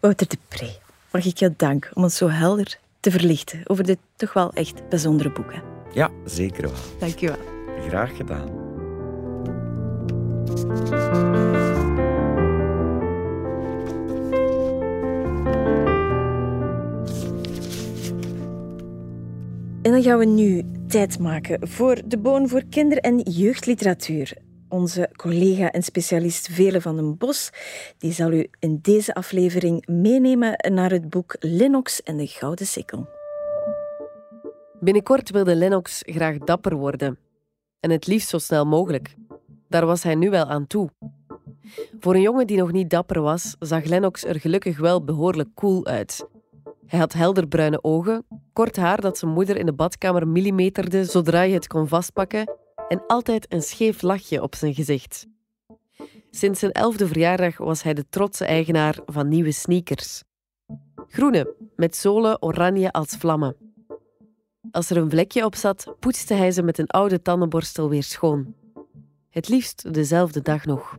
Wouter 0.02 0.28
de 0.28 0.38
Pre, 0.48 0.76
mag 1.12 1.26
ik 1.26 1.38
je 1.38 1.54
danken 1.58 1.96
om 1.96 2.04
het 2.04 2.14
zo 2.14 2.30
helder 2.30 2.80
te 3.00 3.12
verlichten 3.12 3.62
over 3.64 3.84
dit 3.84 4.00
toch 4.16 4.34
wel 4.34 4.54
echt 4.54 4.90
bijzondere 4.90 5.32
boek. 5.32 5.73
Ja, 5.94 6.12
zeker 6.26 6.62
wel. 6.62 6.72
Dank 7.00 7.18
je 7.18 7.28
wel. 7.28 7.38
Graag 7.88 8.16
gedaan. 8.16 8.62
En 19.82 19.92
dan 19.92 20.04
gaan 20.04 20.18
we 20.18 20.26
nu 20.26 20.64
tijd 20.88 21.20
maken 21.20 21.68
voor 21.68 22.02
de 22.06 22.18
Boon 22.18 22.50
voor 22.50 22.64
kinder- 22.70 22.98
en 22.98 23.20
jeugdliteratuur. 23.20 24.34
Onze 24.70 25.10
collega 25.16 25.72
en 25.72 25.84
specialist 25.84 26.48
Vele 26.52 26.82
van 26.82 26.96
den 26.96 27.18
Bos 27.18 27.50
die 27.98 28.12
zal 28.12 28.32
u 28.32 28.48
in 28.60 28.80
deze 28.82 29.14
aflevering 29.14 29.88
meenemen 29.88 30.72
naar 30.74 30.92
het 30.92 31.10
boek 31.10 31.36
Lennox 31.40 32.04
en 32.04 32.18
de 32.18 32.28
Gouden 32.28 32.66
Sikkel. 32.68 33.08
Binnenkort 34.84 35.30
wilde 35.30 35.56
Lennox 35.56 36.02
graag 36.06 36.38
dapper 36.38 36.76
worden. 36.76 37.20
En 37.80 37.90
het 37.90 38.08
liefst 38.08 38.30
zo 38.30 38.38
snel 38.38 38.66
mogelijk. 38.66 39.16
Daar 39.70 39.86
was 39.86 40.04
hij 40.04 40.16
nu 40.16 40.30
wel 40.30 40.46
aan 40.46 40.68
toe. 40.68 40.90
Voor 42.00 42.16
een 42.16 42.22
jongen 42.22 42.48
die 42.48 42.58
nog 42.58 42.72
niet 42.72 42.90
dapper 42.90 43.22
was, 43.22 43.56
zag 43.60 43.84
Lennox 43.84 44.24
er 44.24 44.40
gelukkig 44.40 44.80
wel 44.80 45.04
behoorlijk 45.04 45.50
cool 45.56 45.86
uit. 45.86 46.28
Hij 46.86 47.00
had 47.00 47.14
helderbruine 47.14 47.84
ogen, 47.84 48.26
kort 48.54 48.76
haar 48.76 49.02
dat 49.02 49.18
zijn 49.18 49.32
moeder 49.32 49.58
in 49.58 49.66
de 49.66 49.74
badkamer 49.74 50.28
millimeterde 50.28 51.06
zodra 51.06 51.42
je 51.42 51.54
het 51.54 51.68
kon 51.68 51.88
vastpakken 51.88 52.54
en 52.88 53.04
altijd 53.08 53.54
een 53.54 53.62
scheef 53.62 54.02
lachje 54.02 54.42
op 54.42 54.56
zijn 54.56 54.74
gezicht. 54.74 55.28
Sinds 56.32 56.60
zijn 56.60 56.72
elfde 56.72 57.08
verjaardag 57.08 57.58
was 57.58 57.84
hij 57.84 57.94
de 57.94 58.06
trotse 58.10 58.46
eigenaar 58.46 59.00
van 59.06 59.28
nieuwe 59.28 59.52
sneakers. 59.52 60.24
Groene, 61.08 61.56
met 61.76 61.96
zolen 61.96 62.42
oranje 62.42 62.92
als 62.92 63.10
vlammen. 63.10 63.64
Als 64.72 64.90
er 64.90 64.98
een 64.98 65.10
vlekje 65.10 65.46
op 65.46 65.56
zat, 65.56 65.96
poetste 66.00 66.34
hij 66.34 66.52
ze 66.52 66.64
met 66.64 66.78
een 66.78 66.88
oude 66.88 67.22
tandenborstel 67.22 67.90
weer 67.90 68.04
schoon. 68.04 68.56
Het 69.30 69.50
liefst 69.50 69.94
dezelfde 69.94 70.42
dag 70.42 70.66
nog. 70.66 70.98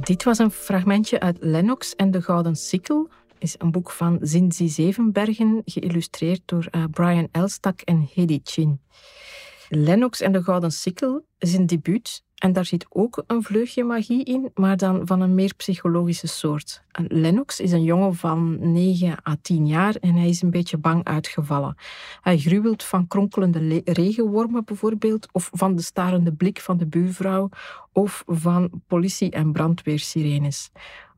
Dit 0.00 0.22
was 0.22 0.38
een 0.38 0.50
fragmentje 0.50 1.20
uit 1.20 1.36
Lennox 1.40 1.94
en 1.94 2.10
de 2.10 2.22
Gouden 2.22 2.56
Sikkel. 2.56 3.08
is 3.38 3.54
een 3.58 3.70
boek 3.70 3.90
van 3.90 4.18
Zinzi 4.20 4.68
Zevenbergen, 4.68 5.62
geïllustreerd 5.64 6.40
door 6.44 6.68
uh, 6.70 6.84
Brian 6.90 7.28
Elstak 7.30 7.80
en 7.80 8.08
Hedy 8.14 8.40
Chin. 8.42 8.80
Lennox 9.68 10.20
en 10.20 10.32
de 10.32 10.42
Gouden 10.42 10.72
Sikkel 10.72 11.26
is 11.38 11.54
een 11.54 11.66
debuut 11.66 12.22
en 12.42 12.52
daar 12.52 12.64
zit 12.64 12.86
ook 12.88 13.22
een 13.26 13.42
vleugje 13.42 13.84
magie 13.84 14.24
in, 14.24 14.50
maar 14.54 14.76
dan 14.76 15.06
van 15.06 15.20
een 15.20 15.34
meer 15.34 15.54
psychologische 15.56 16.26
soort. 16.26 16.82
Lennox 17.08 17.60
is 17.60 17.72
een 17.72 17.82
jongen 17.82 18.14
van 18.14 18.72
9 18.72 19.16
à 19.28 19.36
10 19.42 19.66
jaar 19.66 19.94
en 19.94 20.14
hij 20.14 20.28
is 20.28 20.42
een 20.42 20.50
beetje 20.50 20.76
bang 20.76 21.04
uitgevallen. 21.04 21.76
Hij 22.20 22.38
gruwelt 22.38 22.82
van 22.82 23.06
kronkelende 23.06 23.80
regenwormen 23.84 24.64
bijvoorbeeld, 24.64 25.28
of 25.32 25.50
van 25.52 25.76
de 25.76 25.82
starende 25.82 26.32
blik 26.32 26.60
van 26.60 26.76
de 26.76 26.86
buurvrouw, 26.86 27.48
of 27.92 28.22
van 28.26 28.70
politie- 28.86 29.30
en 29.30 29.52
brandweersirenes. 29.52 30.70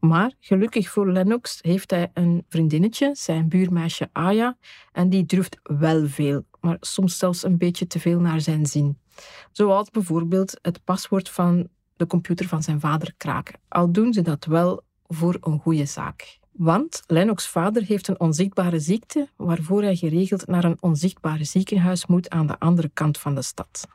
Maar 0.07 0.33
gelukkig 0.41 0.91
voor 0.91 1.13
Lennox 1.13 1.59
heeft 1.61 1.91
hij 1.91 2.11
een 2.15 2.45
vriendinnetje, 2.49 3.11
zijn 3.13 3.49
buurmeisje 3.49 4.09
Aya, 4.13 4.57
en 4.93 5.09
die 5.09 5.27
durft 5.27 5.59
wel 5.63 6.07
veel, 6.09 6.45
maar 6.61 6.77
soms 6.81 7.19
zelfs 7.19 7.45
een 7.45 7.59
beetje 7.59 7.87
te 7.87 8.01
veel 8.01 8.21
naar 8.21 8.41
zijn 8.41 8.67
zin. 8.67 8.99
Zoals 9.53 9.91
bijvoorbeeld 9.91 10.59
het 10.63 10.85
paswoord 10.85 11.29
van 11.29 11.69
de 11.97 12.07
computer 12.07 12.49
van 12.49 12.63
zijn 12.63 12.81
vader 12.81 13.15
kraken. 13.17 13.61
Al 13.69 13.93
doen 13.93 14.13
ze 14.13 14.23
dat 14.23 14.45
wel 14.45 14.83
voor 15.07 15.37
een 15.41 15.59
goede 15.59 15.87
zaak. 15.87 16.39
Want 16.53 17.03
Lennox' 17.07 17.49
vader 17.49 17.83
heeft 17.83 18.09
een 18.09 18.21
onzichtbare 18.21 18.79
ziekte, 18.79 19.29
waarvoor 19.37 19.83
hij 19.83 19.97
geregeld 19.97 20.47
naar 20.47 20.65
een 20.65 20.79
onzichtbare 20.81 21.45
ziekenhuis 21.45 22.07
moet 22.07 22.31
aan 22.31 22.47
de 22.47 22.59
andere 22.59 22.91
kant 22.95 23.19
van 23.19 23.35
de 23.35 23.43
stad. 23.43 23.89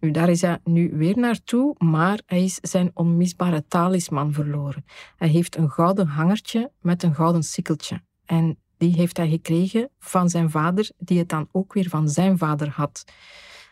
Nu, 0.00 0.10
daar 0.10 0.28
is 0.28 0.40
hij 0.40 0.58
nu 0.64 0.90
weer 0.94 1.18
naartoe, 1.18 1.74
maar 1.78 2.20
hij 2.26 2.44
is 2.44 2.58
zijn 2.62 2.90
onmisbare 2.94 3.64
talisman 3.68 4.32
verloren. 4.32 4.84
Hij 5.16 5.28
heeft 5.28 5.56
een 5.56 5.70
gouden 5.70 6.06
hangertje 6.06 6.72
met 6.80 7.02
een 7.02 7.14
gouden 7.14 7.42
sikkeltje. 7.42 8.00
En 8.24 8.58
die 8.76 8.94
heeft 8.94 9.16
hij 9.16 9.28
gekregen 9.28 9.90
van 9.98 10.28
zijn 10.28 10.50
vader, 10.50 10.90
die 10.98 11.18
het 11.18 11.28
dan 11.28 11.48
ook 11.52 11.72
weer 11.72 11.88
van 11.88 12.08
zijn 12.08 12.38
vader 12.38 12.68
had. 12.68 13.04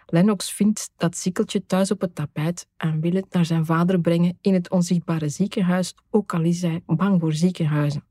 Lennox 0.07 0.53
vindt 0.53 0.91
dat 0.97 1.17
sikkeltje 1.17 1.67
thuis 1.67 1.91
op 1.91 2.01
het 2.01 2.15
tapijt 2.15 2.67
en 2.77 3.01
wil 3.01 3.13
het 3.13 3.33
naar 3.33 3.45
zijn 3.45 3.67
vader 3.67 4.01
brengen 4.01 4.39
in 4.41 4.55
het 4.55 4.71
onzichtbare 4.71 5.29
ziekenhuis, 5.29 5.95
ook 6.11 6.35
al 6.35 6.43
is 6.43 6.63
hij 6.63 6.83
bang 6.87 7.21
voor 7.21 7.33
ziekenhuizen. 7.33 8.05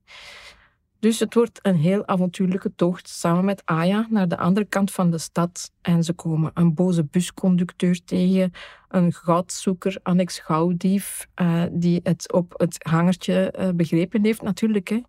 Dus 1.06 1.20
het 1.20 1.34
wordt 1.34 1.60
een 1.62 1.76
heel 1.76 2.08
avontuurlijke 2.08 2.76
tocht 2.76 3.10
samen 3.10 3.46
met 3.46 3.62
Aya 3.66 4.08
naar 4.10 4.28
de 4.28 4.38
andere 4.38 4.66
kant 4.66 4.92
van 4.92 5.12
de 5.12 5.18
stad. 5.18 5.72
En 5.82 6.04
ze 6.04 6.14
komen 6.14 6.52
een 6.54 6.74
boze 6.74 7.04
busconducteur 7.04 8.04
tegen, 8.06 8.52
een 8.88 9.14
goudzoeker, 9.14 9.98
annex 10.04 10.40
gauwdief, 10.40 11.28
uh, 11.42 11.64
die 11.72 12.00
het 12.04 12.32
op 12.34 12.54
het 12.58 12.76
hangertje 12.90 13.54
uh, 13.60 13.70
begrepen 13.76 14.24
heeft 14.24 14.42
natuurlijk. 14.42 14.88
Hè. 14.88 15.02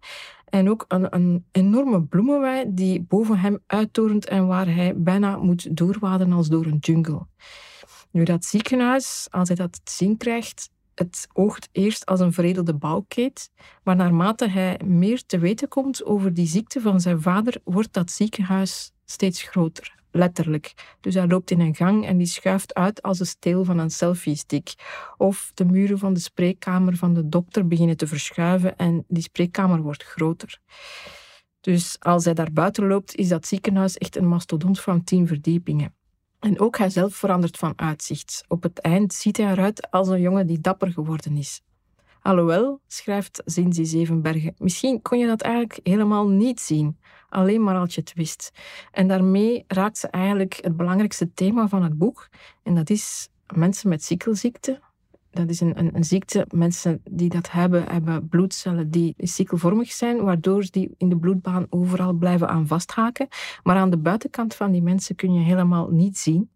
En 0.45 0.71
ook 0.71 0.85
een, 0.89 1.15
een 1.15 1.45
enorme 1.53 2.03
bloemenwei 2.03 2.65
die 2.69 3.03
boven 3.03 3.39
hem 3.39 3.59
uittorent 3.67 4.27
en 4.27 4.47
waar 4.47 4.75
hij 4.75 4.93
bijna 4.97 5.37
moet 5.37 5.77
doorwaden 5.77 6.33
als 6.33 6.49
door 6.49 6.67
een 6.67 6.79
jungle. 6.81 7.27
Nu, 8.11 8.25
dat 8.25 8.45
ziekenhuis, 8.45 9.27
als 9.31 9.49
hij 9.49 9.57
dat 9.57 9.81
te 9.85 9.93
zien 9.93 10.17
krijgt, 10.17 10.71
het 10.97 11.29
oogt 11.33 11.69
eerst 11.73 12.07
als 12.07 12.21
een 12.21 12.33
veredelde 12.33 12.75
bouwkeet, 12.75 13.51
maar 13.83 13.97
naarmate 13.97 14.49
hij 14.49 14.81
meer 14.85 15.27
te 15.27 15.39
weten 15.39 15.69
komt 15.69 16.05
over 16.05 16.35
die 16.35 16.47
ziekte 16.47 16.81
van 16.81 17.01
zijn 17.01 17.21
vader, 17.23 17.61
wordt 17.65 17.93
dat 17.93 18.11
ziekenhuis 18.11 18.93
steeds 19.05 19.43
groter 19.43 19.97
letterlijk. 20.17 20.97
Dus 21.01 21.15
hij 21.15 21.27
loopt 21.27 21.51
in 21.51 21.61
een 21.61 21.75
gang 21.75 22.07
en 22.07 22.17
die 22.17 22.27
schuift 22.27 22.75
uit 22.75 23.03
als 23.03 23.19
de 23.19 23.25
steel 23.25 23.65
van 23.65 23.79
een 23.79 23.91
selfie-stick. 23.91 24.75
Of 25.17 25.51
de 25.55 25.65
muren 25.65 25.99
van 25.99 26.13
de 26.15 26.21
spreekkamer 26.21 26.97
van 26.97 27.15
de 27.15 27.29
dokter 27.29 27.67
beginnen 27.67 27.97
te 27.97 28.07
verschuiven 28.07 28.77
en 28.77 29.05
die 29.09 29.23
spreekkamer 29.23 29.83
wordt 29.83 30.03
groter. 30.03 30.59
Dus 31.61 31.97
als 31.99 32.25
hij 32.25 32.35
daar 32.35 32.53
buiten 32.53 32.87
loopt, 32.87 33.15
is 33.15 33.29
dat 33.29 33.47
ziekenhuis 33.47 33.97
echt 33.97 34.17
een 34.17 34.29
mastodont 34.29 34.81
van 34.81 35.05
tien 35.05 35.27
verdiepingen. 35.27 35.96
En 36.47 36.61
ook 36.61 36.79
hij 36.79 36.91
zelf 36.91 37.15
verandert 37.15 37.57
van 37.57 37.73
uitzicht. 37.77 38.45
Op 38.49 38.63
het 38.63 38.79
eind 38.79 39.15
ziet 39.15 39.37
hij 39.37 39.51
eruit 39.51 39.91
als 39.91 40.09
een 40.09 40.21
jongen 40.21 40.47
die 40.47 40.61
dapper 40.61 40.93
geworden 40.93 41.37
is. 41.37 41.63
Alhoewel, 42.23 42.81
schrijft 42.87 43.43
Zinzi 43.45 43.85
Zevenbergen, 43.85 44.55
misschien 44.59 45.03
kon 45.03 45.19
je 45.19 45.27
dat 45.27 45.41
eigenlijk 45.41 45.81
helemaal 45.83 46.29
niet 46.29 46.61
zien, 46.61 46.99
alleen 47.29 47.63
maar 47.63 47.77
als 47.77 47.95
je 47.95 48.01
het 48.01 48.13
wist. 48.15 48.53
En 48.93 49.09
daarmee 49.09 49.65
raakt 49.67 49.99
ze 49.99 50.09
eigenlijk 50.09 50.59
het 50.61 50.77
belangrijkste 50.77 51.33
thema 51.33 51.69
van 51.69 51.83
het 51.83 51.99
boek, 51.99 52.29
en 52.63 52.75
dat 52.75 52.91
is 52.91 53.29
mensen 53.55 53.89
met 53.89 54.05
ziekelziekte, 54.05 54.81
Dat 55.37 55.51
is 55.51 55.61
een, 55.61 55.79
een, 55.79 55.97
een, 55.97 56.05
ziekte. 56.05 56.47
Mensen 56.51 57.01
die 57.11 57.29
dat 57.29 57.51
hebben, 57.51 57.85
hebben 57.89 58.29
bloedcellen 58.29 58.91
die 58.91 59.15
sikkelvormig 59.17 59.93
zijn, 59.93 60.23
waardoor 60.23 60.67
die 60.71 60.95
in 60.97 61.09
de 61.09 61.17
bloedbaan 61.17 61.67
overal 61.71 62.13
blijven 62.13 62.49
aan 62.49 62.67
vasthaken. 62.67 63.29
Maar 63.63 63.77
aan 63.77 63.91
de 63.91 63.99
buitenkant 63.99 64.55
van 64.55 64.73
die 64.73 64.83
mensen 64.83 65.15
kun 65.17 65.33
je 65.33 65.41
helemaal 65.41 65.89
niet 65.91 66.19
zien 66.19 66.51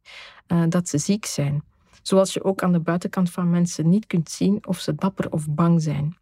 uh, 0.48 0.62
dat 0.68 0.88
ze 0.88 0.98
ziek 0.98 1.24
zijn. 1.24 1.62
Zoals 2.02 2.32
je 2.34 2.44
ook 2.44 2.62
aan 2.62 2.72
de 2.72 2.80
buitenkant 2.80 3.30
van 3.30 3.50
mensen 3.50 3.88
niet 3.88 4.06
kunt 4.06 4.30
zien 4.30 4.66
of 4.66 4.78
ze 4.78 4.94
dapper 4.94 5.32
of 5.32 5.48
bang 5.48 5.82
zijn. 5.82 6.16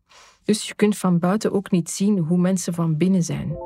Dus 0.44 0.68
je 0.68 0.74
kunt 0.74 0.98
van 0.98 1.18
buiten 1.18 1.52
ook 1.52 1.70
niet 1.70 1.90
zien 1.90 2.18
hoe 2.18 2.38
mensen 2.38 2.74
van 2.74 2.96
binnen 2.96 3.22
zijn. 3.22 3.56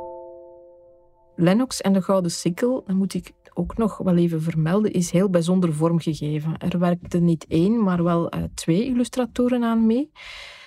Lennox 1.37 1.81
en 1.81 1.93
de 1.93 2.03
Gouden 2.03 2.31
Sikkel, 2.31 2.83
dat 2.87 2.97
moet 2.97 3.15
ik 3.15 3.33
ook 3.55 3.77
nog 3.77 3.99
wel 3.99 4.17
even 4.17 4.43
vermelden, 4.43 4.93
is 4.93 5.11
heel 5.11 5.31
bijzonder 5.31 5.73
vormgegeven. 5.75 6.59
Er 6.59 6.79
werkten 6.79 7.25
niet 7.25 7.47
één, 7.49 7.83
maar 7.83 8.03
wel 8.03 8.35
uh, 8.35 8.43
twee 8.55 8.85
illustratoren 8.85 9.65
aan 9.65 9.87
mee. 9.87 10.11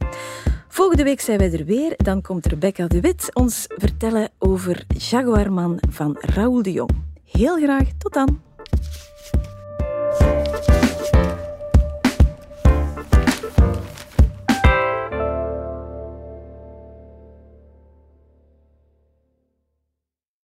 Volgende 0.69 1.03
week 1.03 1.21
zijn 1.21 1.39
wij 1.39 1.53
er 1.53 1.65
weer. 1.65 1.93
Dan 1.97 2.23
komt 2.23 2.47
Rebecca 2.47 2.87
de 2.87 3.01
Wit 3.01 3.35
ons 3.35 3.67
vertellen 3.77 4.31
over 4.39 4.85
Jaguarman 4.99 5.79
van 5.91 6.17
Raoul 6.21 6.63
de 6.63 6.73
Jong 6.73 7.08
heel 7.31 7.57
graag 7.57 7.89
tot 7.99 8.13
dan! 8.13 8.41